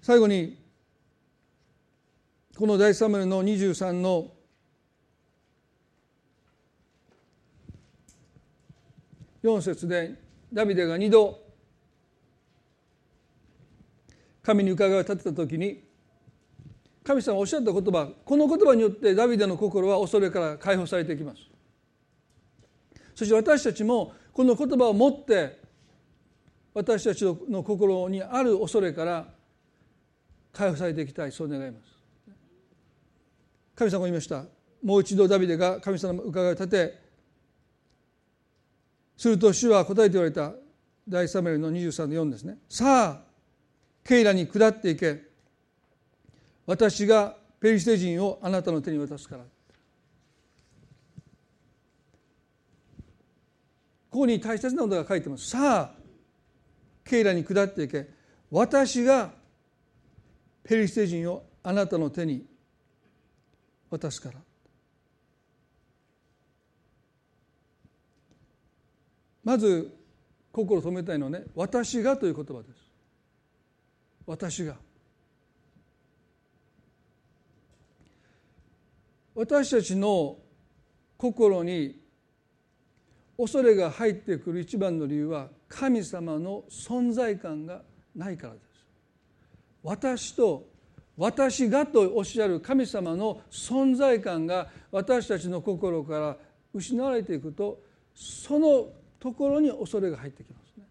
[0.03, 0.55] 最後に
[2.55, 4.31] この第3ムの23の
[9.43, 10.15] 4節で
[10.53, 11.39] ダビデが2度
[14.43, 15.83] 神に伺いを立てた時に
[17.03, 21.41] 神様おっしゃった言葉この言葉によってダビデの心は恐れから解放されていきます。
[23.15, 25.59] そして私たちもこの言葉を持って
[26.73, 29.27] 私たちの心にある恐れから
[30.53, 31.91] 解放されていきたいそう願います。
[33.75, 34.45] 神様が言いました。
[34.83, 37.00] もう一度ダビデが神様の伺いを立て
[39.17, 40.53] すると主は答えて言われた。
[41.07, 42.57] 第3メルの23の4ですね。
[42.69, 43.31] さあ
[44.03, 45.21] ケイラに下っていけ。
[46.65, 49.43] 私がペリシテ人をあなたの手に渡すから。
[54.09, 55.47] ここに大切なことが書いてます。
[55.47, 56.01] さあ
[57.03, 58.09] ケイラに下っていけ。
[58.49, 59.31] 私が
[60.63, 62.45] ペリシテ人をあなたの手に
[63.89, 64.39] 渡すから。
[69.43, 69.95] まず
[70.51, 72.91] 心を止めたいのはね私がという言葉です。
[74.25, 74.75] 私が。
[79.33, 80.37] 私たちの
[81.17, 81.99] 心に
[83.37, 87.81] 恐れが入ってくる一番の理由は神様の存在感が
[88.15, 88.65] ないからです。
[89.83, 90.69] 私と
[91.17, 96.37] 私がとおっしゃる神様の存在感が私たちの心から
[96.73, 97.79] 失われていくと
[98.13, 98.87] その
[99.21, 100.83] ところに恐れが入ってきますね。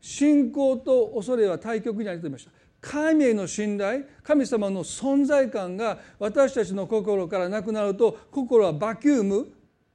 [0.00, 2.50] 信仰と恐れは対極にありと言いました。
[2.80, 9.48] 神への信頼神様の存在感が私たちの心からなくなると心はバキューム、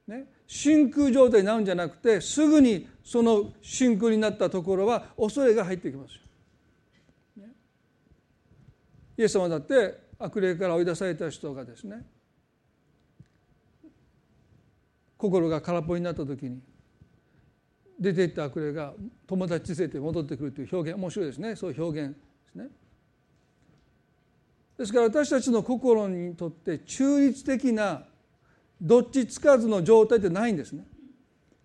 [0.08, 6.22] ね、真空状態になるんじゃなくてすぐにその真空になったところは恐れが入ってきますよ。
[7.48, 7.54] ね、
[9.18, 12.06] イエス様だって悪霊から追い出された人がですね
[15.18, 16.62] 心が空っぽになった時に
[18.02, 18.94] 出ていった悪霊が
[19.28, 22.68] 友達連れて戻ってくるという表現面白いですねそういう表現ですね。
[24.80, 28.04] ですから私たちの心にとって中立的な
[28.82, 30.84] どっちつかずの状態ってないんですね。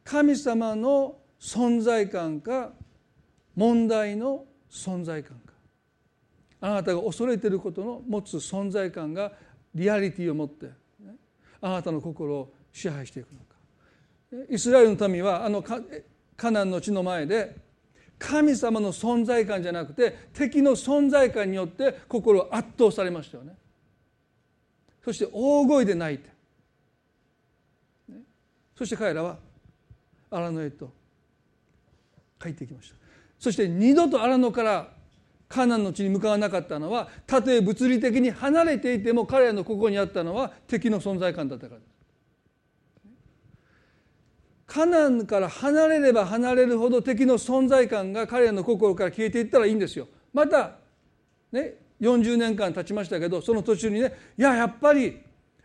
[0.04, 2.72] 神様の存在感か
[3.54, 5.54] 問題の存在感か
[6.60, 9.32] あなたが恐れていることの持つ存在感が
[9.74, 10.68] リアリティを持って、
[11.60, 15.62] あなたの心を支配していくのかイスラエルの民はあの
[16.36, 17.56] カナンの地の前で
[18.18, 23.54] 神様の存在感じゃなくて敵の存在感によって心を圧倒されましたよね。
[25.04, 26.28] そして大声で泣いて、
[28.76, 29.36] そして彼らは
[30.30, 30.90] 荒野へと
[32.42, 32.96] 帰ってきました。
[33.38, 34.88] そして二度と荒野から
[35.48, 41.95] カナンの地に向かわなかったのはたとえ物理的に離れていても彼らの心にあったのは敵の存在感だったからです。
[44.66, 50.08] カナンから離れれば離れるほど敵の存在感が彼らの心から消えていったらいいんですよ。
[50.32, 50.72] また
[51.52, 55.20] ね40年間経ちましたけどその途中にねいややっぱり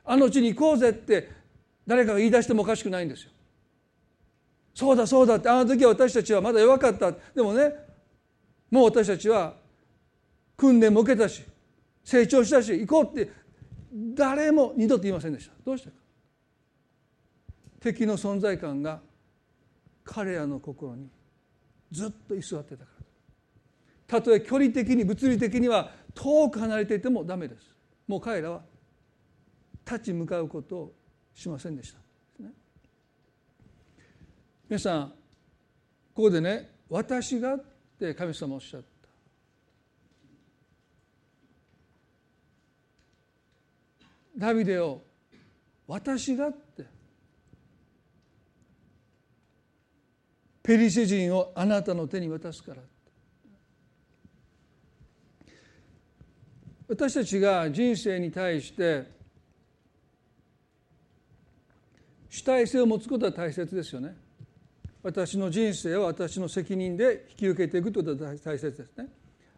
[0.06, 1.30] あの地に行こうぜって
[1.88, 3.32] 誰かが言い出してもおかしくないんですよ。
[4.74, 7.74] そうだそうだってあの時は私たちはまだ弱かったでもね
[8.70, 9.56] もう私たちは
[10.56, 11.43] 訓練も受けたし
[12.04, 13.32] 成長したし行こうって
[14.14, 15.95] 誰も二度と言いませんでしたどうしてか
[17.82, 19.02] 敵の存在感が
[20.04, 21.10] 彼らの心に
[21.92, 23.02] ずっと居座ってたから。
[24.08, 27.76] たとえ距離的に物理的には遠く離れていてもダメです。
[28.08, 28.62] もう彼らは
[29.86, 30.94] 立ち向かうことを
[31.34, 32.00] しませんでした、
[34.70, 35.10] 皆さん
[36.14, 37.64] ここでね「私が」っ
[37.98, 38.88] て神様おっしゃった。
[44.38, 45.02] ダビデを
[45.88, 46.86] 「私が」って
[50.64, 52.82] ペリシ人をあなたの手に渡すから。
[56.88, 59.05] 私たちが人生に対して
[62.30, 64.16] 主体性を持つことは大切ですよね。
[65.01, 69.07] 私の人生は私の責任で引き受けていくということは大切ですね。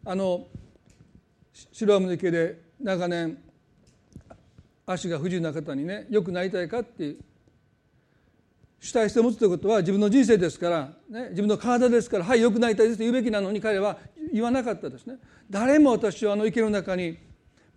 [0.05, 0.47] あの
[1.71, 3.37] 白浜の池で長年
[4.85, 7.17] 足が不自由な方にねよくなりたいかっていう
[8.83, 13.97] 主体性を持つということは自分の人生ですから、ね、自分の体ですからはい良くなりたいですと言うべきなのに彼は
[14.33, 15.15] 言わなかったですね。
[15.49, 17.17] 誰も私はあの池の中に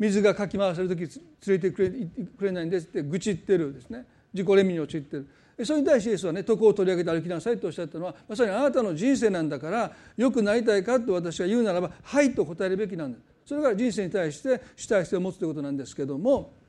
[0.01, 1.11] 水がかき回せる時連
[1.47, 1.91] れてくれ
[2.37, 4.05] くれないんですって愚痴ってるですね。
[4.35, 5.29] 自己憐憫に陥ってる。
[5.65, 13.19] それに対してイエスはね徳を取り上げて歩きなさいとおっしゃったのはまさにあなたの人生なんだから良くなりたいかと私が言うならばはいと答えるべきなんだ。
[13.45, 16.66] それが人生に対して主体性を持つということなんですけども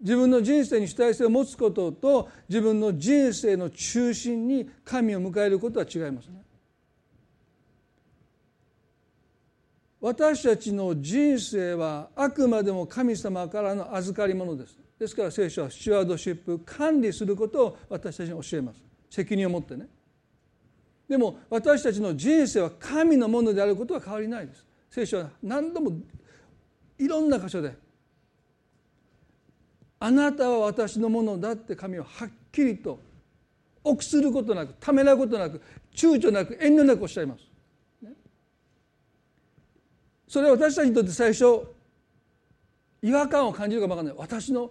[0.00, 6.42] 自分の人生に主体性を持つことと自分の人生の中心に神を迎えることは違いますね。
[10.00, 14.78] 私たちの人生はあくまでも神様からの預かり物です。
[14.98, 18.80] ですから聖書はスチュワードシップ管理することを私たちに教えます。
[19.10, 19.88] 責任を持ってね。
[21.08, 24.64] でも私たちの人生は神のものであることは変わりないです。
[24.90, 25.92] 聖書は何度も
[26.98, 27.74] いろんな箇所で
[30.00, 33.00] あなたは私のものだって神ははっきりと
[33.82, 35.60] 臆することなくためらうことなく
[35.94, 37.42] 躊躇なく遠慮なくおっしゃいます。
[40.28, 41.66] それは私たちにとって最初
[43.02, 44.18] 違和感を感じるかもわからない。
[44.18, 44.70] 私の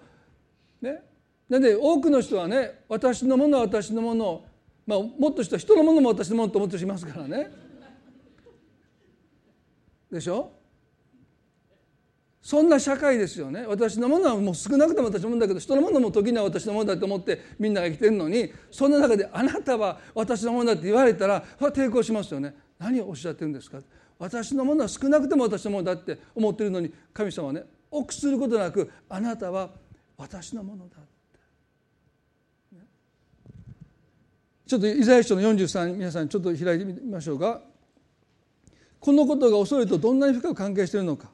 [0.81, 1.01] ね。
[1.49, 4.43] なんで多くの人はね私のものは私のもの
[4.85, 7.49] まあもっとした人のものも私のものと思ってしますからね。
[10.11, 10.51] でしょ？
[12.41, 13.65] そんな社会ですよね。
[13.67, 22.55] 私のものはもう少なくとも私のものだけど人のものも時には私のものだと思ってみんなが生きてるのにそんな中であなたは私のものだって言われたら抵抗しますよね。
[22.79, 23.79] 何をおっしゃってるんですか？
[24.17, 29.69] 私のものは少なくとも私のものだって思ってるのに神様はね臆することなくあなたは
[30.15, 31.07] 私のものだって。
[34.67, 37.61] ちょっとイザヤ書の43皆さんちょっと開いてみましょうか。
[38.99, 41.29] このことが恐れとどんなに深く関係しているのか。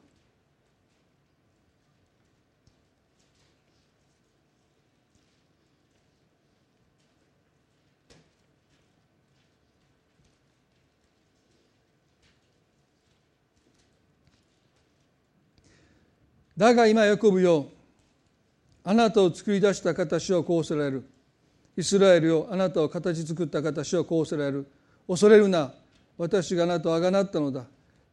[16.56, 17.66] だが今喜ぶよ
[18.84, 21.04] あなたを作り出した形をこうせられる。
[21.76, 24.70] イスラエルよあなたを形作った形をこうせられる。
[25.08, 25.72] 恐れるな。
[26.18, 27.64] 私があなたをあがなったのだ。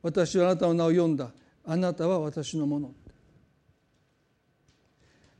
[0.02, 1.32] 私はあなたの名を読んだ。
[1.66, 2.94] あなたは私のもの。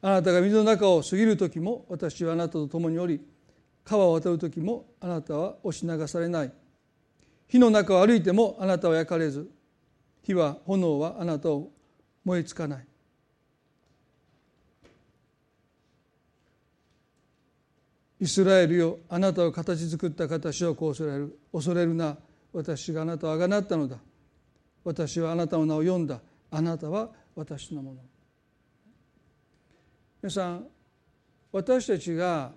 [0.02, 3.22] あなたが水の中を過ぎる時も私はあなたと共におり
[3.84, 6.52] 川を渡る時もあなたは押し流されない。
[7.48, 9.50] 火の中を歩いてもあなたは焼かれず。
[10.24, 11.72] 火は炎はあなたを
[12.26, 12.86] 燃え尽かない。
[18.22, 21.40] イスラエルよあなたを形作った形をこう恐れる。
[21.52, 22.16] 恐れるな
[22.54, 23.98] 私があなたをあがなったのだ。
[24.84, 26.22] 私はあなたの名を読んだ。
[26.52, 28.00] あなたは私のもの。
[30.22, 30.68] 皆さん
[31.52, 32.52] 私たちが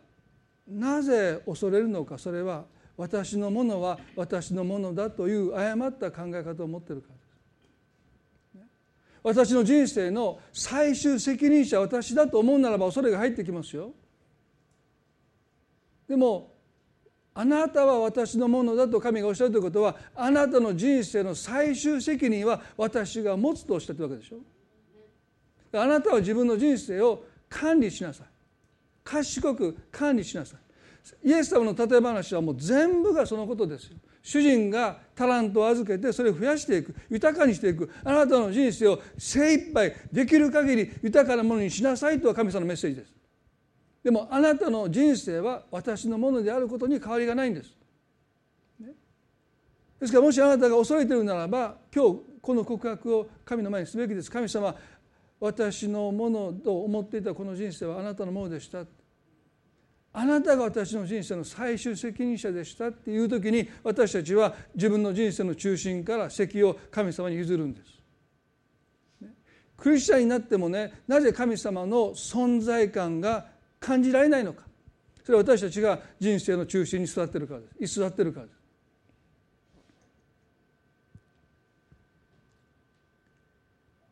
[0.68, 2.66] なぜ恐れるのかそれは
[2.98, 8.68] 私のものは私のものだという誤った考え方を持っているからです。
[9.22, 13.94] 私の人生の最終責任者は私だと思うならば恐れが入ってきますよ。
[16.08, 16.52] でも
[17.34, 24.36] あなたは私のものだと神がおっしゃるということはあなたの人生の最終責任は私が持つとおっしゃってるわけでしょ。
[25.80, 28.26] あなたは自分の人生を管理しなさい。
[29.02, 31.28] 賢く管理しなさい。
[31.28, 33.96] イエス様の例え話はもう全部がそのことですよ。
[34.22, 36.94] 主人がタラントを預けてそれを増やしていく。
[37.10, 37.90] 豊かにしていく。
[38.04, 43.13] あなたの人生を精一杯できる限り豊かなものにしなさいとは神様のメッセージです。
[44.04, 47.74] でもあなたの人生は私のものであることに変わりがないんです。
[49.98, 54.30] ですからもしあなたが恐れてるならば今日この告白を神の前にすべきです。
[54.30, 54.76] 神様
[55.40, 58.84] 私のものと思っていたこの人生はあなたのものでした。
[60.12, 69.32] あなたが私の人生の最終責任者でしたっていう時に私たちは自分の人生の中心から責を神様に譲るんです。
[69.78, 73.53] クリスチャンになってもねなぜ神様の存在感が
[73.84, 74.62] 感じられないのか。
[75.24, 77.98] それは私たちが人生の中心に座ってるからです。
[77.98, 78.64] 居座ってるからです。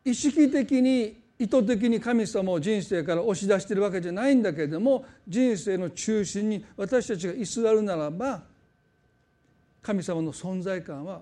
[0.05, 8.43] 意識的に意図的に神様を人生から押し出しているわけじゃないんだけれども人生の中心に私たちが居座るならば
[9.81, 11.21] 神様の存在感は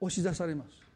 [0.00, 0.89] 押し出されます。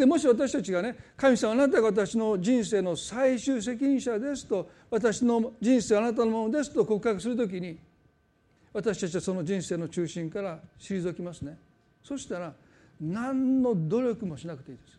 [0.00, 7.78] でもし私たちがね神様あなたが私の人生の最終責任者ですと私の人生あなたのものですと告白するときに
[8.72, 11.58] 私たちはその人生の中心から退きますね。
[12.02, 12.54] そしたら
[12.98, 14.98] 何の努力もしなくていいです。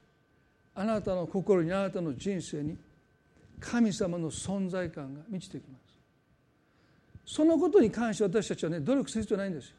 [0.76, 2.78] あなたの心にあなたの人生に
[3.60, 5.80] 神様の存在感が満ちてきま
[7.26, 7.34] す。
[7.38, 9.76] そのことに関して私たちはね努力する必要ないんですよ。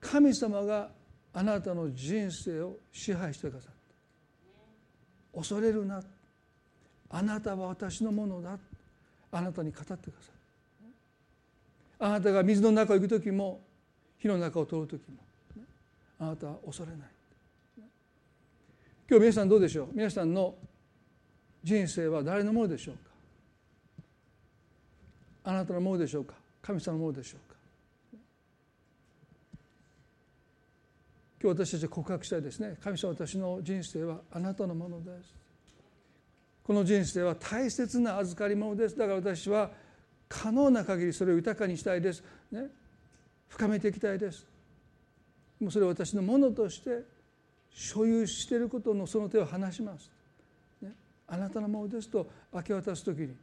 [0.00, 1.03] 神様が
[1.34, 3.72] あなたの人生を支配してくださっ
[5.32, 5.38] た。
[5.38, 6.00] 恐れるな。
[7.10, 8.56] あなたは私のものだ。
[9.32, 10.08] あなたに語ってください
[11.98, 13.60] あなたが水の中を行く時も
[14.18, 15.16] 火の中を通る時も。
[16.20, 17.08] あなたは恐れない。
[19.10, 19.88] 今日皆さんどうでしょう？
[19.92, 20.54] 皆さんの
[21.64, 23.00] 人生は誰のものでしょうか？
[25.50, 26.34] あなたのものでしょうか？
[26.62, 27.53] 神様のものでしょうか？
[31.44, 32.78] 今日私たち告白したいですね。
[32.82, 35.34] 神様私の人生はあなたのものです。
[36.62, 38.96] この人生は大切な預かり物です。
[38.96, 39.70] だから私は
[40.26, 42.68] 可能な限りそれを豊かにしたいです、ね、
[43.48, 44.46] 深めていきたいです。
[45.60, 47.02] もうそれを私のものとして
[47.68, 50.10] 所有していることのその手を離します、
[50.80, 50.92] ね、
[51.26, 52.08] あなたのものです。
[52.08, 53.34] と明け渡す時に、ね、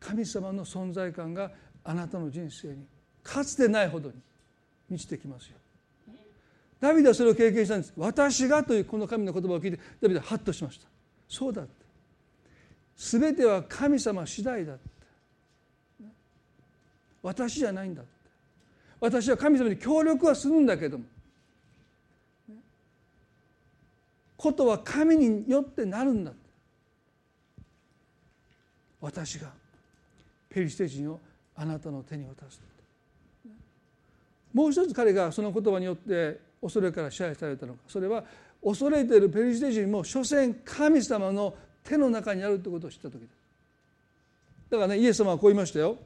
[0.00, 1.52] 神様の存在感が
[1.84, 2.84] あなたの人生に
[3.22, 4.16] かつてないほどに
[4.90, 5.58] 満ちてきますよ。
[6.84, 7.94] ダビデはそれを経験したんです。
[7.96, 10.86] 私がというこの神の言葉を聞いてダビデはハッとしました。
[11.26, 11.72] そうだって。
[12.94, 14.82] 全ては神様次第だって。
[17.22, 18.10] 私じゃないんだって。
[19.00, 21.04] 私は神様に協力はするんだけども。
[24.36, 26.32] ことは神によってなるんだ
[29.00, 29.48] 私が
[30.50, 31.20] ペリシテ人を
[31.56, 32.60] あなたの手に渡す。
[34.52, 37.80] もう一つ彼がその言葉によって恐れから支配されたのか。
[37.86, 38.24] それは
[38.64, 43.30] 恐れているペリシテ人も所詮神様の手の中にあるということを知った時です
[44.70, 45.98] だからねイエス様はこう言いましたよ。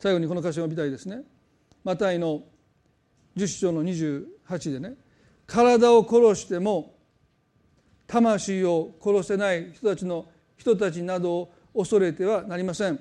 [0.00, 1.22] 最後にこの箇所を見たいですね。
[1.84, 2.42] マタイの
[3.36, 4.94] 10章の28でね。
[5.46, 6.94] 体を殺しても
[8.08, 10.26] 魂を殺せない人たちの
[10.56, 12.98] 人たちなどを恐れてはなりません。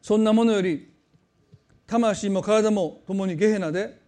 [0.00, 0.88] そんなものより
[1.88, 3.98] 魂も体も共にゲヘナで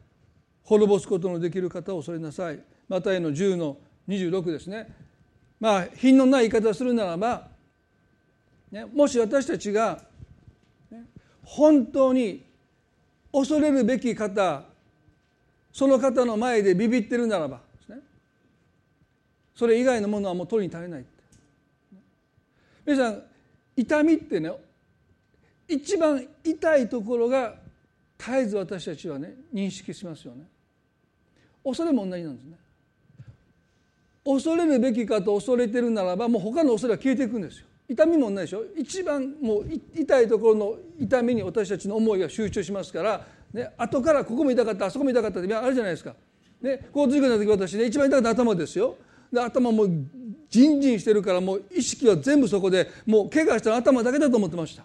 [0.64, 2.60] 滅ぼすことのできる方を恐れなさい。
[2.88, 4.94] マタイの10の26ですね。
[5.58, 7.48] まあ品のない言い方するならば、
[8.70, 9.98] ね、もし私たちが、
[10.90, 11.04] ね、
[11.42, 12.44] 本当に
[13.32, 14.64] 恐れるべき方
[15.72, 17.96] その方の前でビビってるならばね
[19.54, 21.04] それ以外のものはもう取りに足りない。
[22.84, 23.22] 皆さん
[23.74, 24.52] 痛みってね
[25.66, 27.69] 一番痛いところが
[28.20, 30.44] 絶えず私たちはね認識しますよね。
[31.64, 32.58] 恐れも同じなんですね。
[34.24, 37.66] 恐れるべきかと恐れてるならばもう他の恐れは消えていくんですよ。
[37.88, 38.62] 痛みも同じでしょ。
[38.76, 46.14] 一番もう痛いところの痛みに私たちの思いが集中しますからね後からここも痛かったあそこも痛かったってあるじゃないですか。
[46.60, 48.96] ね交通事故の時私ね一番痛かった頭ですよ。
[49.32, 49.90] で頭もう
[50.50, 54.84] ジンジンしてるからもう意識は全部そこでもう怪我したら頭だけだと思ってました。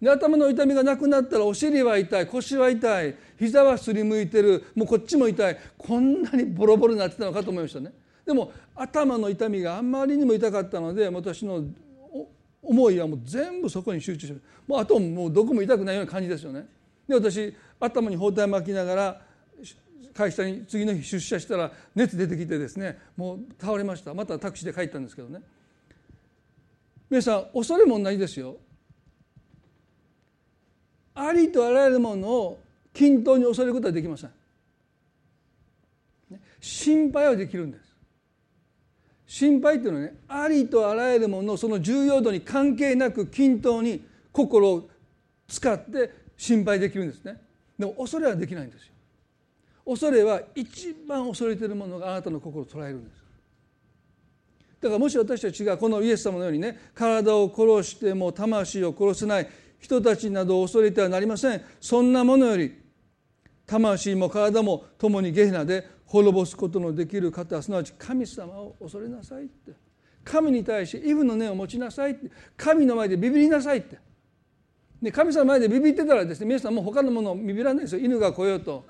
[0.00, 5.58] で頭の痛みがなくなったらお尻は痛い腰は痛い膝はすりむいてるもうこっちも痛い。
[5.76, 7.92] こんなにボロボロになってたのかと思いましたね。
[8.24, 11.64] でも頭の痛みがあんまりにも痛かったので私の
[12.62, 16.66] 思いはもう全部そこに集中してもうあともうどこも痛くないような感じですよね。
[17.08, 19.20] で私頭に包帯巻きながら
[20.14, 24.14] 会社に次の日出社したら熱出てきてですねもう倒れました。
[24.14, 25.42] またタクシーで帰ったんですけどね。
[27.08, 28.56] 皆さん恐れも同じですよ。
[31.28, 32.62] ありとあらゆるものを
[32.94, 34.30] 均等に恐れることはできません。
[36.60, 37.90] 心配はできるんです。
[39.26, 44.88] 心配っていうのはねありとあらゆるものをその重要度に関係なく均等に心を
[45.46, 47.40] 使って心配できるんですね。
[47.78, 48.92] でも恐れはできないんですよ。
[49.86, 53.20] 恐れは一番恐れているものがあなたの心を捉えるんです。
[54.80, 59.48] だからもし私たちがこのイエス様のようにね体を殺しても魂を殺せない
[59.80, 61.62] 人たちなどを恐れてはなりません。
[61.80, 62.78] そんなものより
[63.66, 69.72] 魂も体も共にゲヘナで滅ぼすことのできる方すなわち神様を恐れなさいって。
[70.22, 72.30] 神に対してイブの念を持ちなさいって。
[72.56, 73.98] 神の前でビビりなさいって。
[75.02, 78.04] で神様の前でビビってたらですね皆さんもう他のものをビビらないですよ。
[78.04, 78.84] 犬が来ようと。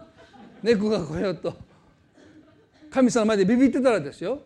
[0.63, 1.55] 猫が来ようと。
[2.91, 4.43] 神様の前でビビってたらですよ、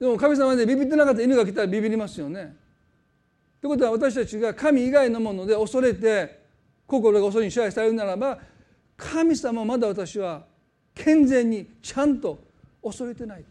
[0.00, 2.56] でも神様の前でビビってなかったら犬が来たらビビりますよね。
[3.62, 6.42] ということは私たちが神以外のもので恐れて
[6.84, 8.40] 心が恐れに支配されるならば
[8.96, 10.42] 神様はまだ私は
[10.96, 12.40] 健全にちゃんと
[12.82, 13.44] 恐れてない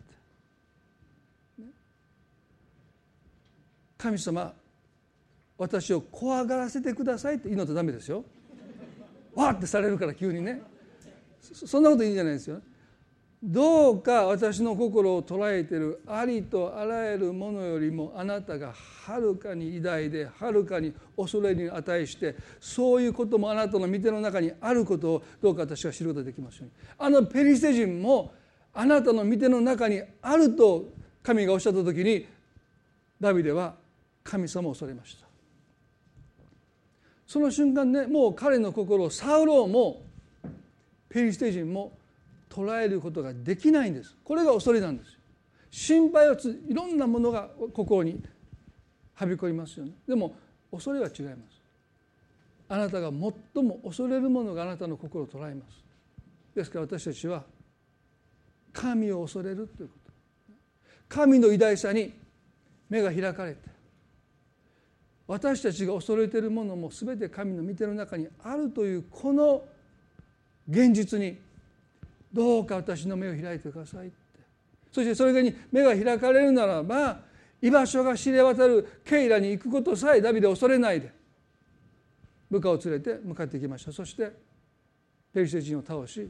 [3.97, 4.53] 神様
[5.57, 8.25] 私を怖がらせてくださいって祈ったらダメですよ。
[9.33, 10.61] わってされるから急にね
[11.39, 12.61] そんなこといいんじゃないですよ。
[13.43, 26.65] どうか私の心を捉えているありとあらゆるものよりもあなたがはるかに偉大ではるかに恐れに値してそういうこともあなたの御手の中にあることをどうか私は知ることができますよ。
[26.65, 28.31] うにあのペリシテ人も
[28.75, 30.89] あなたの御手の中にあると
[31.23, 32.27] 神がおっしゃった時に
[33.19, 33.73] ダビデは
[34.23, 35.25] 神様を恐れました。
[37.25, 40.03] その瞬間ねもう彼の心をサウローも
[41.09, 41.93] ペリシテ人も
[42.51, 44.15] 捉えることができないんです。
[44.23, 45.17] これが恐れなんです
[45.71, 48.21] 心配はついろんなものが心に
[49.13, 49.93] はびこりますよね。
[50.05, 50.35] でも
[50.69, 51.61] 恐れは違います。
[52.67, 55.83] あなたが最も恐れるものがあなたの心を捉えます。
[56.53, 57.43] ですから私たちは
[58.73, 60.11] 神を恐れるということ。
[61.07, 62.13] 神の偉大さに
[62.89, 63.69] 目が開かれて
[65.27, 69.63] 私たちが恐れているものも全て神の御手の中にあるというこの
[70.69, 71.37] 現実に
[72.33, 74.15] どうか私の目を開いてくださいって。
[74.91, 77.21] そしてそれに目が開かれるならば
[77.61, 81.11] 居場所が知れ渡るケイラに行くことさえダビデ恐れないで
[82.49, 83.91] 部下を連れて向かっていきました。
[83.91, 84.31] そして
[85.33, 86.29] ペリシテ人を倒し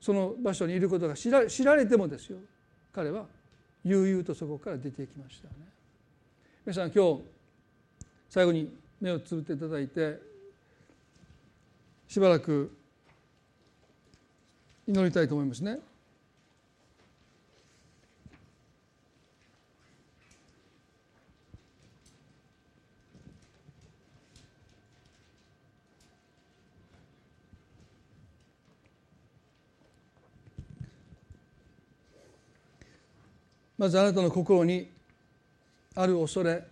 [0.00, 2.38] その場所にいることが知ら知られてもですよ。
[2.92, 3.26] 彼は
[3.84, 5.54] 悠々とそこから出ていきましたね。
[6.64, 7.22] 皆さん今日
[8.28, 10.20] 最後に目をつぶっていただいて
[12.06, 12.77] しばらく
[14.88, 15.80] 祈りたいと思いますね。
[33.76, 34.88] まずあなたの心に
[35.94, 36.64] ある恐れ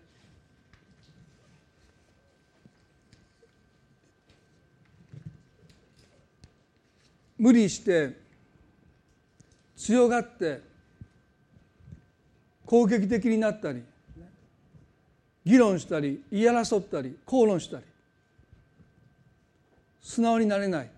[7.39, 8.17] 無理して
[9.77, 10.61] 強がって
[12.65, 13.83] 攻撃的になったり
[15.45, 17.85] 議論したり言い争ったり口論したり
[20.01, 20.91] 素直になれない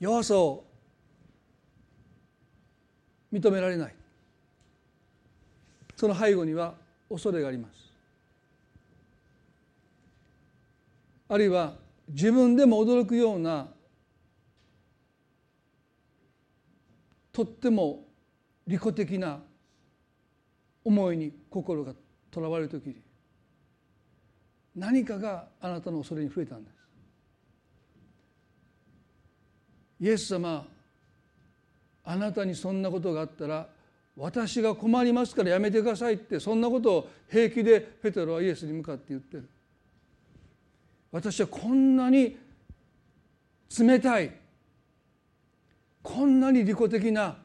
[0.00, 0.64] 弱さを
[3.32, 3.94] 認められない
[5.96, 6.74] その背後には
[7.08, 7.92] 恐れがあります。
[11.28, 11.74] あるいは
[12.08, 13.68] 自分でも驚くような
[17.32, 18.04] とっても
[18.66, 19.40] 利己的な
[20.84, 21.94] 思いに心が
[22.30, 22.96] とらわれる時に
[24.76, 26.74] 何かがあなたの恐れに増えたんです。
[30.00, 30.66] イエス様
[32.04, 33.68] あなたにそんなことがあったら
[34.16, 39.48] 私が困りますからやめてくださいってそんなことを平気でペテロはイエスに向かって言ってる。
[41.12, 42.36] 私はこんなに
[43.78, 44.32] 冷たい
[46.02, 47.36] こんなに利己的な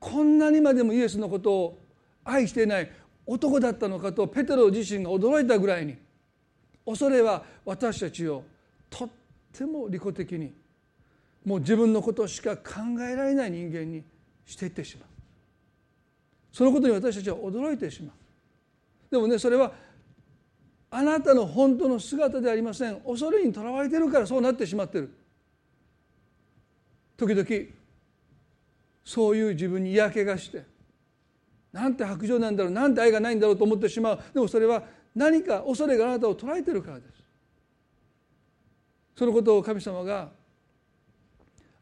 [0.00, 1.78] こんなにまでもイエスのことを
[2.24, 2.90] 愛していない
[3.26, 5.96] 男だったのかとペテロ自身が驚いたぐらいに
[6.86, 8.42] 恐れは私たちを
[8.88, 9.08] とっ
[9.52, 10.52] ても利己的に
[11.44, 14.02] もう自分のことしか考えられない人間に
[14.46, 15.08] していってしまう。
[16.52, 18.12] そのことに私たちは驚いてしまう。
[19.10, 19.72] でもねそれは
[20.90, 23.00] あなたの本当の姿ではありません。
[23.00, 25.14] 恐れにとらわれてるからそうなってしまってる。
[27.18, 27.48] 時々
[29.04, 30.64] そういう自分に嫌気がして
[31.72, 34.20] なんて白状なんだろうなんて愛がないんだろうと思ってしまう。
[34.32, 37.22] でもそれは何か恐れがあなたを捉えてるからです。
[39.16, 40.30] そのことを神様が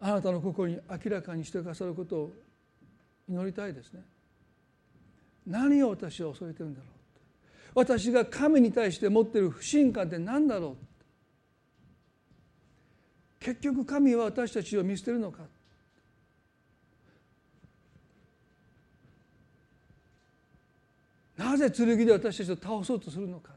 [0.00, 2.32] あなたの心に明らかにしてくださることを
[3.28, 4.00] 祈りたいですね。
[5.46, 6.88] 何を私は恐れてるんだろう
[7.74, 10.76] 私が神に対して持ってる不信感って何だろう
[13.38, 15.42] 結局神は私たちを見捨てるのか。
[21.36, 23.52] なぜ剣で私たちを倒そうとするのか。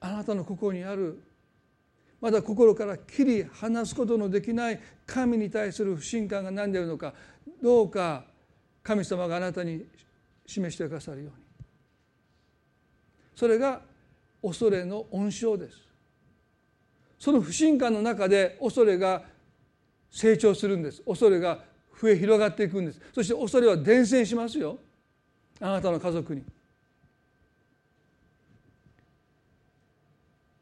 [0.00, 1.22] あなたの心にある
[2.20, 7.14] まだ心から切り離すことのできない神に対する不信感が何であるのか
[7.60, 8.24] どうか
[8.82, 9.84] 神様があなたに
[10.46, 11.42] 示してくださるように。
[13.34, 13.80] それが
[14.42, 15.91] 恐れの温床です。
[17.22, 19.22] その不信感の中で恐れが
[20.10, 21.02] 成長するんです。
[21.02, 21.62] 恐れが
[22.00, 23.00] 増え広がっていくんです。
[23.14, 24.76] そして恐れは伝染しますよ。
[25.60, 26.42] あなたの家族に。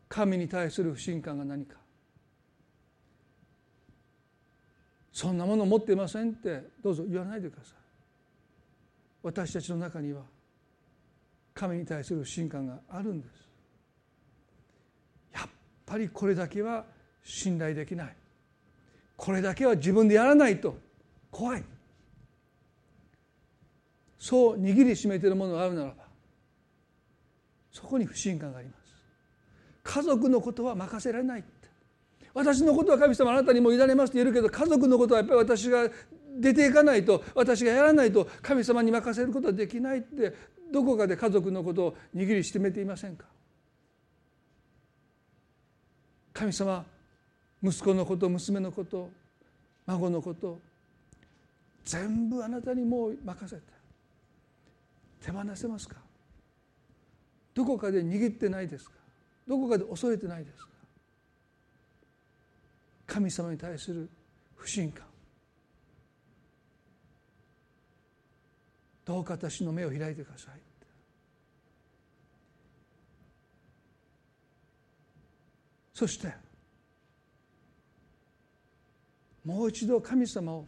[0.06, 1.78] 神に対する不信感が何か。
[5.14, 6.62] そんなもの持っていませんって。
[6.84, 7.74] どうぞ言わないでください。
[9.22, 10.24] 私たちの中には
[11.54, 13.49] 神に対する不信感があるんです。
[15.90, 16.84] ぱりこれだけは
[17.24, 18.16] 信頼できない。
[19.16, 20.78] これだけは自分でやらないと。
[21.32, 21.64] 怖い。
[24.18, 25.94] そう握りしめているものがあるならば
[27.72, 28.94] そこに不信感があります。
[29.82, 31.44] 家族のことは任せられない
[32.34, 35.88] 私のことは神様あなたにも委ねますと言えるけど家族のことはやっぱり私が
[36.38, 40.60] 出ていかないと私がやらないと神様に任せることはできないって。
[40.70, 43.24] どこかで家族のことを握りしめていませんか？
[46.40, 46.86] 神様
[47.62, 49.10] 息子のこと娘のこと
[49.84, 50.58] 孫のこと
[51.84, 53.62] 全部あなたにもう任せて
[55.22, 55.96] 手放せますか？
[57.52, 58.92] どこかで握ってないですか？
[59.46, 60.70] どこかで恐れてないですか？
[63.06, 64.08] 神様に対する
[64.56, 65.04] 不信感。
[69.04, 70.69] どうか私の目を開いてください。
[76.00, 76.32] そして
[79.44, 80.64] もう一度神様を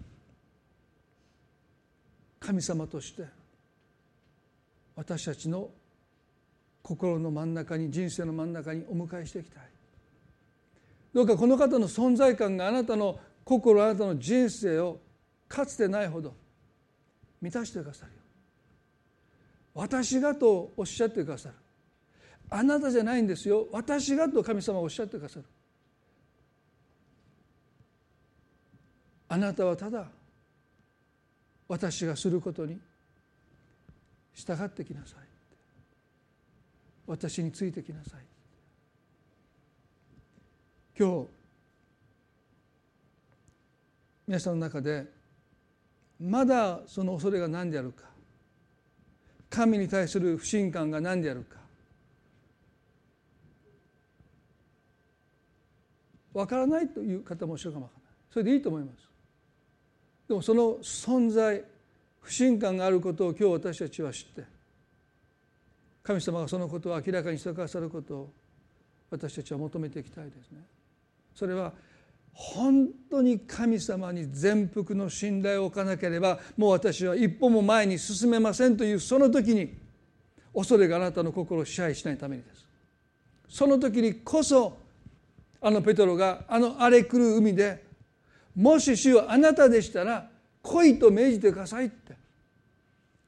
[2.38, 3.24] 神様として
[4.94, 5.70] 私たちの
[6.82, 9.62] 心の真ん中に人生の真ん中にお迎えしていきたい。
[11.14, 15.00] どうかこの方の存在感があなたの心あなたの人生を
[15.48, 16.34] かつてないほど
[17.40, 18.18] 満たしてくださるよ
[19.72, 21.54] 私がとおっしゃってくださる。
[22.54, 23.66] あなたじゃないんですよ。
[23.72, 25.44] 私がと神様はおっしゃってくださる。
[29.28, 30.06] あなたはただ
[31.66, 32.78] 私がすることに
[34.34, 35.18] 従ってきなさい。
[37.06, 38.20] 私についてきなさい。
[40.98, 41.28] 今日
[44.26, 45.06] 皆さんの中で
[46.20, 48.04] まだその恐れが何であるか
[49.48, 51.61] 神に対する不信感が何であるか
[56.34, 59.08] わからないという方もおっしゃるかもわからないそれでいいと思います
[60.28, 61.62] でもその存在
[62.20, 64.44] 不信感があることを今日私たちは知って
[66.02, 68.32] 神様がそのことを明らかにしてくださることを
[69.10, 70.58] 私たちは求めていきたいですね。
[71.34, 71.72] それは
[72.32, 79.74] 本当に神様に全幅の信頼を置かなければもう私は一歩も前に進めませんというその時に
[80.54, 82.66] 恐れがあなたの心を支配しないためにです。
[83.48, 84.78] その時にこそ
[85.62, 87.84] あのペトロがあの荒れ狂う海で
[88.54, 90.28] もし主よあなたでしたら
[90.60, 92.20] 来いと命じてくださいって。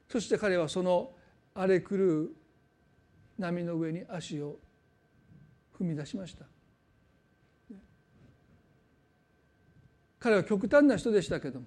[0.09, 1.11] そして彼はその
[1.55, 2.31] 荒れ狂う
[3.39, 4.57] 波の上に足を
[5.77, 6.45] 踏み出しました。
[10.21, 11.67] 彼は極端な人でしたけども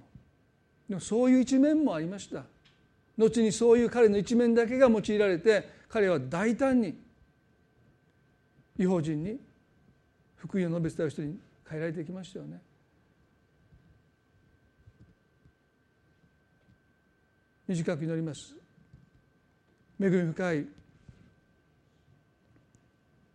[0.89, 2.43] でもそういう一面もありました。
[3.17, 6.97] 後にそういう彼の一面だけが用いられて彼は大胆に
[8.77, 9.39] 違法人に
[10.37, 12.61] 福音を述べ伝える人に変えられてきましたよね。
[17.67, 18.55] 短く祈ります。
[19.99, 20.67] 恵み深い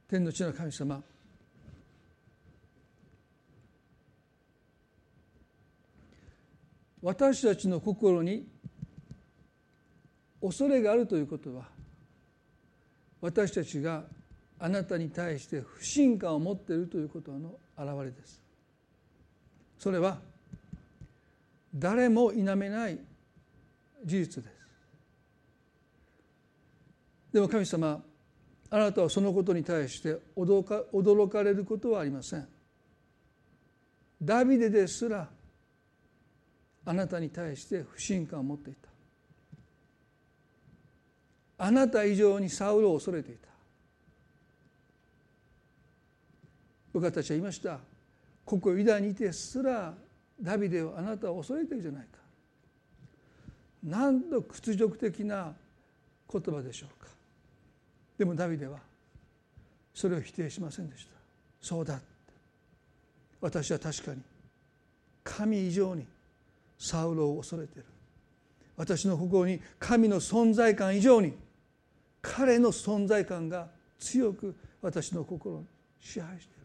[0.08, 1.02] 天の地の神様。
[7.02, 8.46] 私たちの心に
[10.40, 11.64] 恐れがあるということは
[13.20, 14.04] 私たちが
[14.64, 18.40] あなたに対して不信感を持っているということの表れです。
[19.76, 20.20] それは
[21.74, 22.96] 誰も否めない
[24.04, 24.54] 事実です。
[27.32, 28.00] でも神様
[28.70, 32.46] あなたはそのことに対して驚か驚かれることはありません。
[34.22, 35.28] ダビデですら
[36.84, 38.88] あなたに対して不信感を持っていた。
[41.58, 43.51] あなた以上にサウルを恐れていた。
[46.92, 47.78] 僕たちは言いました。
[48.44, 49.94] ここユダにいてすら
[50.40, 52.18] ダビデをあなたを恐れてるじゃないか。
[53.84, 55.52] なんと屈辱的な
[56.30, 57.10] 言葉でしょうか。
[58.18, 58.78] でもダビデは
[59.94, 61.12] それを否定しませんでした。
[61.60, 62.00] そうだ
[63.40, 64.20] 私は確かに
[65.24, 66.06] 神以上に
[66.78, 67.84] サウロを恐れてる。
[68.76, 71.34] 私の心に神の存在感以上に
[72.20, 73.68] 彼の存在感が
[73.98, 75.64] 強く私の心を
[76.00, 76.61] 支配している。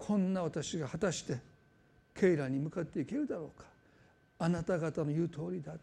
[0.00, 1.36] こんな私が果たして
[2.14, 3.66] ケイラに向かっていけるだろうか。
[4.38, 5.74] あなた方の言う通りだ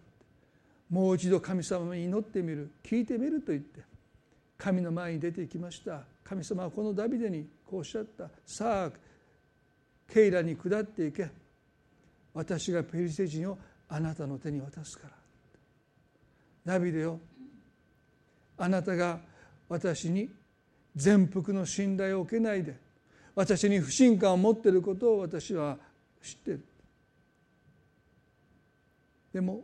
[0.89, 2.71] もう一度神様に祈ってみる。
[2.83, 3.81] 聞いてみると言って。
[4.57, 6.01] 神の前に出ていきました。
[6.23, 8.29] 神様はこのダビデにこうおっしゃった。
[8.43, 8.91] さあ
[10.11, 11.29] ケイラに下っていけ。
[12.33, 13.57] 私がペリシテ人を
[13.87, 15.13] あなたの手に渡すから。
[16.65, 17.19] ダビデよ
[18.57, 19.19] あなたが
[19.69, 20.27] 私に
[20.95, 22.86] 全幅の信頼を受けないで
[23.37, 25.77] 私に不信感を持っていることを私は
[26.23, 26.65] 知ってる。
[29.31, 29.63] でも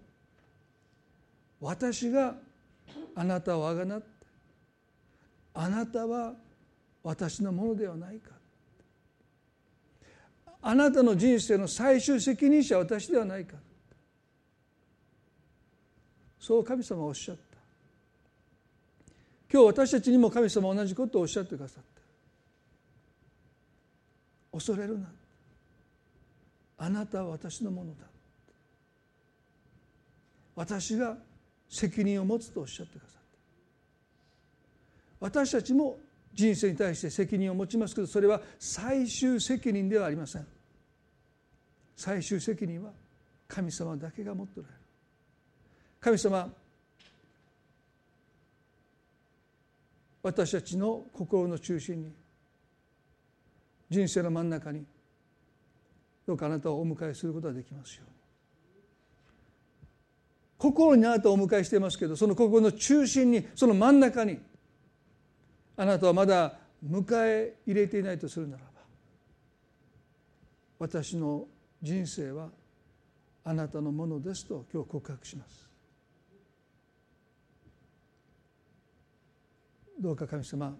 [1.60, 2.36] 私が
[3.16, 4.08] あなたをあがなって
[5.56, 6.36] あなたは
[7.02, 8.30] 私のものではないか。
[10.62, 13.56] あなたの人生の最終責任者は私ではないか。
[16.40, 17.42] そう神様はおっしゃった。
[19.52, 22.03] 今日私たちにも神様は同じことをおっしゃってくださって
[24.54, 25.08] 恐れるな。
[26.78, 28.06] あなたは私のものだ。
[30.56, 31.18] 私が
[31.68, 33.22] 責任を持つとおっしゃってくださっ
[35.20, 35.26] た。
[35.26, 35.98] 私たちも
[36.34, 40.48] 人生に対して責任を持ちますけどそれは最終責任ではありません。
[41.96, 42.92] 最終責任は
[43.48, 44.80] 神様だけが持っておられる。
[46.00, 46.52] 神様
[50.22, 52.12] 私たちの心の中心に
[53.94, 54.84] 人生の真ん中に
[56.26, 58.14] どうかあなたをお迎えすることができますように。
[60.58, 64.40] 心にあなたをお迎えしていますけどその心の中心にその真ん中に
[65.76, 68.70] あなたはまだ迎え入れていないとするならば
[70.80, 71.46] 私の
[71.82, 72.50] 人生は
[73.44, 75.70] あなたのものですと今日告白します。
[80.00, 80.76] どうか神様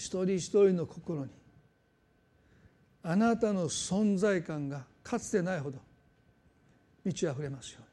[0.00, 1.30] 一人一人の心に
[3.02, 5.78] あなたの存在感がかつてないほど
[7.04, 7.86] 満ち溢れますように。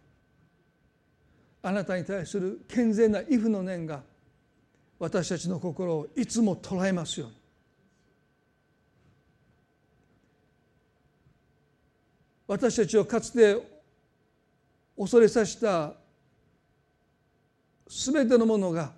[1.64, 4.04] あなたに対する健全な畏怖の念が
[5.00, 7.36] 私たちの心をいつも捉えますように。
[12.48, 13.62] 私たちをかつて
[14.98, 15.94] 恐れさせた
[17.90, 18.94] 全てのものが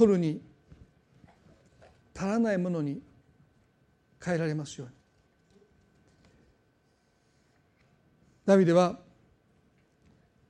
[0.00, 0.40] 取るに
[2.16, 3.02] 足らないものに
[4.24, 4.94] 変えられますように。
[8.46, 8.98] ダビデは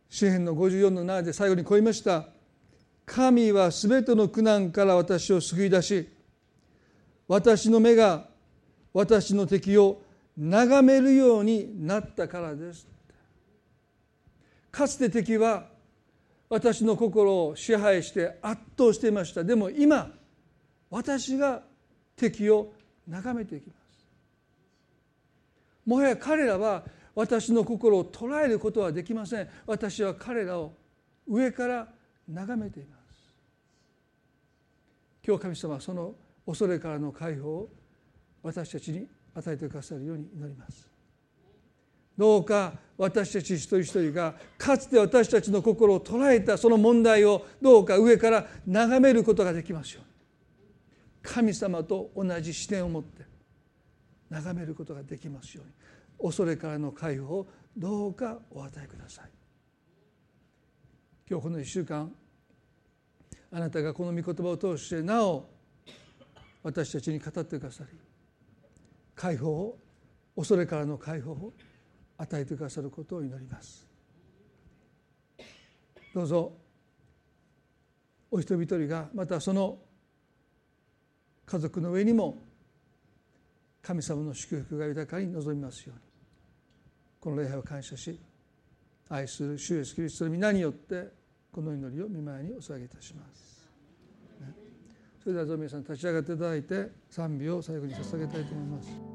[0.08, 2.28] 詩篇の54の7で最後にこう言いました。
[3.04, 6.08] 神はすべての苦難から私を救い出し
[7.26, 8.28] 私の目が
[8.94, 10.00] 私の敵を
[10.38, 12.86] 眺めるようになったからです。
[14.70, 15.66] かつて敵は
[16.50, 19.44] 私の心を支配して圧倒していました。
[19.44, 20.10] でも今
[20.90, 21.62] 私が
[22.16, 22.72] 敵を
[23.06, 23.80] 眺めていきます。
[25.86, 26.82] もはや彼らは
[27.14, 29.48] 私の心を捉えることはできません。
[29.64, 30.72] 私は彼らを
[31.28, 31.88] 上から
[32.28, 33.00] 眺めています。
[35.24, 37.68] 今日神様はその恐れからの解放を
[38.42, 40.89] 私たちに与えてくださるように祈ります。
[42.20, 50.04] どうか私たち一人一人がかつて私たちの心を捉えたその問題をどうか上から眺めることができますよう。
[50.04, 50.10] に
[51.22, 53.24] 神様と同じ視点を持って
[54.28, 55.72] 眺めることができますように。
[56.22, 59.30] 恐れからの解放をどうかお与えください。
[61.26, 62.12] 今日この1週間
[63.50, 65.48] あなたがこの御言葉を通してなお
[66.62, 67.98] 私たちに語ってくださり
[69.14, 69.78] 解放を
[70.36, 71.54] 恐れからの解放を
[72.20, 73.86] 与えてくださることを祈ります
[76.14, 76.52] どうぞ
[78.30, 79.78] お一人一人がまたその
[81.46, 82.38] 家族の上にも
[83.82, 86.02] 神様の祝福が豊かに望みますように
[87.18, 88.20] この礼拝を感謝し
[89.08, 91.08] 愛する主イエスキリストの皆によって
[91.50, 93.68] この祈りを見舞いにお捧げいたします。
[95.22, 99.09] それではゾミさん立ち上がっていただいて賛美を最後に捧げたいと思います。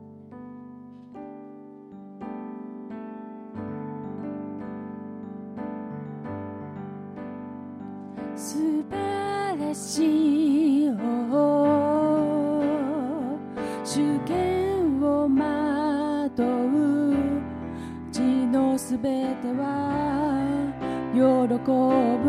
[21.68, 22.25] お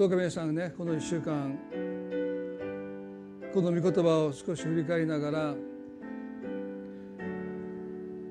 [0.00, 1.54] どうか皆さんねこの1週間
[3.52, 5.54] この御言葉を少し振り返りながら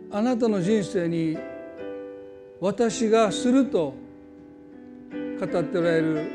[0.10, 1.38] あなたの人生に
[2.60, 3.94] 私がすると
[5.40, 6.32] 語っておられる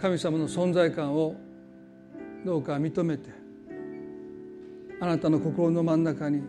[0.00, 1.34] 神様の存在感を
[2.46, 3.30] どうか認めて
[5.00, 6.44] あなたの心の真ん中に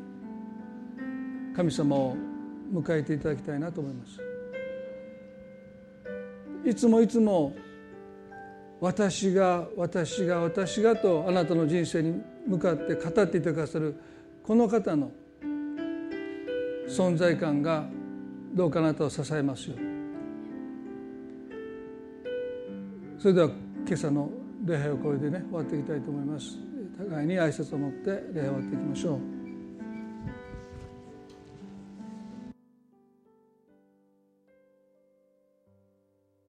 [1.56, 2.16] 神様を
[2.72, 4.20] 迎えていただきたいなと思います。
[6.70, 7.56] いつもいつも
[8.82, 13.96] 私が私が私がとあなたの人生に向かって語っていてくださる
[14.44, 15.12] この方の
[16.88, 17.86] 存在感が
[18.54, 19.76] どうかあなたを支えますよ
[23.20, 23.50] それでは
[23.86, 24.30] 今朝の
[24.66, 26.70] 礼拝をこれでね終わっていきたいと思います。
[27.00, 29.39] 互いに挨拶を持って礼拝を終わっていきましょう。